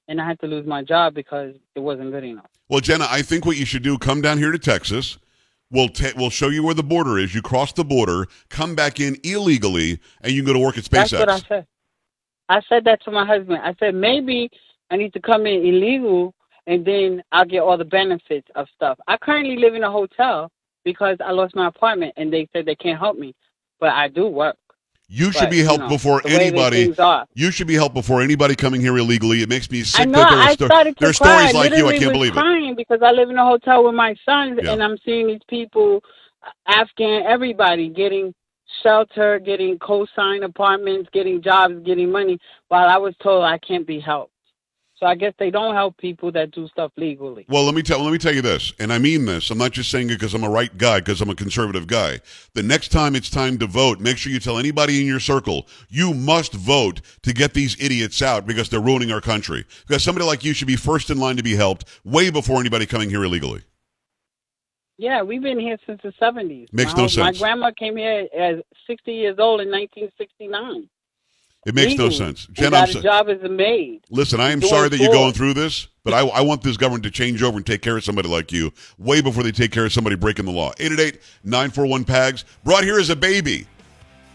and 0.09 0.21
I 0.21 0.27
had 0.27 0.40
to 0.40 0.49
lose 0.49 0.67
my 0.67 0.83
job 0.83 1.14
because 1.14 1.55
it 1.77 1.81
wasn't 1.81 2.11
good 2.11 2.25
enough. 2.25 2.51
Well, 2.69 2.81
Jenna, 2.81 3.07
I 3.09 3.23
think 3.23 3.47
what 3.47 3.57
you 3.57 3.67
should 3.67 3.85
do: 3.85 3.99
come 3.99 4.21
down 4.21 4.38
here 4.38 4.51
to 4.51 4.59
Texas. 4.59 5.17
We'll 5.75 5.89
ta- 5.89 6.13
we'll 6.17 6.31
show 6.31 6.49
you 6.49 6.63
where 6.63 6.75
the 6.75 6.85
border 6.85 7.19
is. 7.19 7.35
You 7.35 7.43
cross 7.43 7.73
the 7.73 7.85
border, 7.85 8.29
come 8.49 8.75
back 8.77 9.01
in 9.01 9.17
illegally, 9.25 9.99
and 10.23 10.33
you 10.33 10.43
can 10.43 10.47
go 10.47 10.53
to 10.55 10.65
work 10.65 10.79
at 10.79 10.85
SpaceX. 10.85 11.11
That's 11.11 11.13
what 11.13 11.29
I 11.29 11.39
said. 11.41 11.67
I 12.49 12.61
said 12.69 12.85
that 12.85 13.03
to 13.05 13.11
my 13.11 13.27
husband. 13.27 13.59
I 13.63 13.75
said 13.81 13.95
maybe 13.95 14.51
I 14.91 14.97
need 14.97 15.13
to 15.15 15.21
come 15.21 15.47
in 15.47 15.67
illegal 15.67 16.35
and 16.67 16.85
then 16.85 17.23
I'll 17.33 17.45
get 17.45 17.61
all 17.61 17.77
the 17.77 17.85
benefits 17.85 18.49
of 18.55 18.67
stuff. 18.75 18.99
I 19.09 19.17
currently 19.17 19.57
live 19.57 19.75
in 19.75 19.83
a 19.83 19.91
hotel 19.91 20.51
because 20.85 21.17
I 21.25 21.33
lost 21.33 21.57
my 21.57 21.69
apartment 21.69 22.15
and 22.17 22.33
they 22.33 22.49
said 22.53 22.67
they 22.67 22.77
can't 22.77 22.99
help 22.99 23.19
me. 23.19 23.35
But 23.81 23.91
I 23.91 24.09
do 24.09 24.27
work. 24.29 24.57
You 25.09 25.33
should 25.33 25.51
be 25.51 25.59
you 25.59 25.64
helped 25.64 25.83
know, 25.85 25.88
before 25.88 26.23
anybody. 26.27 26.95
You 27.35 27.51
should 27.51 27.67
be 27.67 27.75
helped 27.75 27.95
before 27.95 28.23
anybody 28.23 28.55
coming 28.55 28.81
here 28.81 28.97
illegally. 28.97 29.43
It 29.43 29.49
makes 29.49 29.71
me 29.71 29.83
sick 29.83 30.01
I 30.01 30.05
know. 30.07 30.19
that 30.19 30.31
there 30.31 30.38
I 30.40 30.55
sto- 30.55 30.67
started 30.67 30.97
to 30.97 31.01
there 31.01 31.11
are 31.11 31.12
cry. 31.12 31.47
stories 31.49 31.55
like 31.55 31.79
you. 31.79 31.88
I 31.88 31.93
can't 31.99 32.07
was 32.07 32.12
believe 32.12 32.37
it. 32.37 32.77
because 32.77 33.01
I 33.03 33.11
live 33.12 33.31
in 33.31 33.37
a 33.38 33.45
hotel 33.45 33.85
with 33.85 33.95
my 33.95 34.14
sons 34.25 34.59
Yeah. 34.62 34.73
and 34.73 34.83
I'm 34.83 34.97
seeing 35.05 35.27
these 35.27 35.43
people, 35.49 36.03
Afghan, 36.67 37.23
everybody 37.27 37.88
getting 37.90 38.35
shelter, 38.83 39.38
getting 39.38 39.79
co-sign 39.79 40.43
apartments, 40.43 41.09
getting 41.12 41.40
jobs, 41.43 41.75
getting 41.85 42.11
money, 42.11 42.38
while 42.69 42.88
I 42.88 42.97
was 42.99 43.14
told 43.23 43.45
I 43.45 43.59
can't 43.59 43.87
be 43.87 44.01
helped. 44.01 44.33
So 45.05 45.09
I 45.09 45.17
guess 45.17 45.35
they 45.38 45.51
don't 45.51 45.75
help 45.75 45.99
people 45.99 46.33
that 46.33 46.51
do 46.53 46.67
stuff 46.69 46.90
legally. 46.97 47.45
Well, 47.51 47.64
let 47.64 47.75
me 47.75 47.83
tell 47.83 48.03
let 48.03 48.11
me 48.11 48.17
tell 48.17 48.35
you 48.35 48.40
this, 48.40 48.73
and 48.79 48.90
I 48.90 48.97
mean 48.97 49.27
this. 49.27 49.51
I'm 49.51 49.59
not 49.59 49.73
just 49.73 49.90
saying 49.90 50.09
it 50.09 50.14
because 50.14 50.33
I'm 50.33 50.45
a 50.45 50.49
right 50.49 50.75
guy, 50.79 51.01
because 51.01 51.21
I'm 51.21 51.29
a 51.29 51.35
conservative 51.35 51.87
guy. 51.87 52.21
The 52.55 52.62
next 52.62 52.88
time 52.88 53.14
it's 53.14 53.29
time 53.29 53.59
to 53.59 53.67
vote, 53.67 54.01
make 54.01 54.17
sure 54.17 54.33
you 54.33 54.40
tell 54.40 54.59
anybody 54.59 55.03
in 55.03 55.07
your 55.07 55.21
circle 55.21 55.67
you 55.90 56.14
must 56.14 56.55
vote 56.55 57.03
to 57.21 57.35
get 57.35 57.53
these 57.53 57.77
idiots 57.79 58.23
out 58.23 58.47
because 58.47 58.71
they're 58.71 58.81
ruining 58.81 59.12
our 59.12 59.21
country. 59.21 59.67
Because 59.87 60.03
somebody 60.03 60.25
like 60.25 60.43
you 60.43 60.55
should 60.55 60.69
be 60.69 60.77
first 60.77 61.11
in 61.11 61.19
line 61.19 61.37
to 61.37 61.43
be 61.43 61.55
helped 61.55 61.85
way 62.05 62.31
before 62.31 62.59
anybody 62.59 62.87
coming 62.87 63.11
here 63.11 63.25
illegally. 63.25 63.62
Yeah, 64.97 65.21
we've 65.21 65.43
been 65.43 65.61
here 65.61 65.77
since 65.87 66.01
the 66.03 66.14
70s. 66.19 66.73
Makes 66.73 66.97
my, 66.97 67.07
no 67.07 67.25
My 67.25 67.33
grandma 67.33 67.73
came 67.79 67.99
here 67.99 68.27
at 68.35 68.64
60 68.87 69.12
years 69.12 69.37
old 69.38 69.61
in 69.61 69.69
1969. 69.69 70.88
It 71.66 71.74
makes 71.74 71.94
no 71.94 72.11
sense. 72.11 72.46
Jen, 72.53 72.72
got 72.72 72.88
I'm 72.88 72.92
sorry. 72.92 73.03
job 73.03 73.29
as 73.31 73.42
a 73.42 73.48
maid. 73.48 74.03
Listen, 74.11 74.38
I 74.40 74.50
am 74.50 74.61
She's 74.61 74.68
sorry 74.68 74.88
that 74.90 74.98
you're 74.98 75.12
going 75.12 75.33
through 75.33 75.55
this, 75.55 75.88
but 76.03 76.12
I, 76.12 76.20
I 76.27 76.42
want 76.42 76.62
this 76.62 76.77
government 76.77 77.05
to 77.05 77.11
change 77.11 77.42
over 77.42 77.57
and 77.57 77.64
take 77.64 77.81
care 77.81 77.96
of 77.96 78.05
somebody 78.05 78.29
like 78.29 78.53
you 78.53 78.70
way 78.98 79.22
before 79.22 79.42
they 79.42 79.53
take 79.53 79.72
care 79.72 79.87
of 79.87 79.92
somebody 79.92 80.16
breaking 80.16 80.44
the 80.44 80.53
law. 80.53 80.72
888-941-PAGS. 80.74 82.44
Brought 82.64 82.85
here 82.85 82.98
as 82.98 83.09
a 83.09 83.16
baby. 83.16 83.66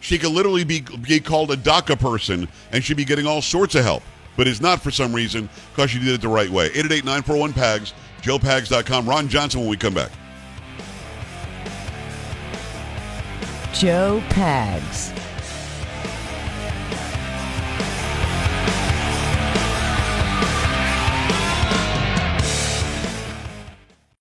She 0.01 0.17
could 0.17 0.31
literally 0.31 0.63
be, 0.63 0.81
be 0.81 1.19
called 1.19 1.51
a 1.51 1.57
DACA 1.57 1.99
person 1.99 2.47
and 2.71 2.83
she'd 2.83 2.97
be 2.97 3.05
getting 3.05 3.27
all 3.27 3.41
sorts 3.41 3.75
of 3.75 3.83
help, 3.83 4.01
but 4.35 4.47
it's 4.47 4.61
not 4.61 4.81
for 4.81 4.89
some 4.91 5.13
reason 5.13 5.49
because 5.71 5.91
she 5.91 5.99
did 5.99 6.07
it 6.07 6.21
the 6.21 6.27
right 6.27 6.49
way. 6.49 6.69
888-941-PAGS, 6.69 7.93
joepags.com. 8.21 9.07
Ron 9.07 9.27
Johnson 9.27 9.59
when 9.59 9.69
we 9.69 9.77
come 9.77 9.93
back. 9.93 10.11
Joe 13.73 14.21
Pags. 14.29 15.18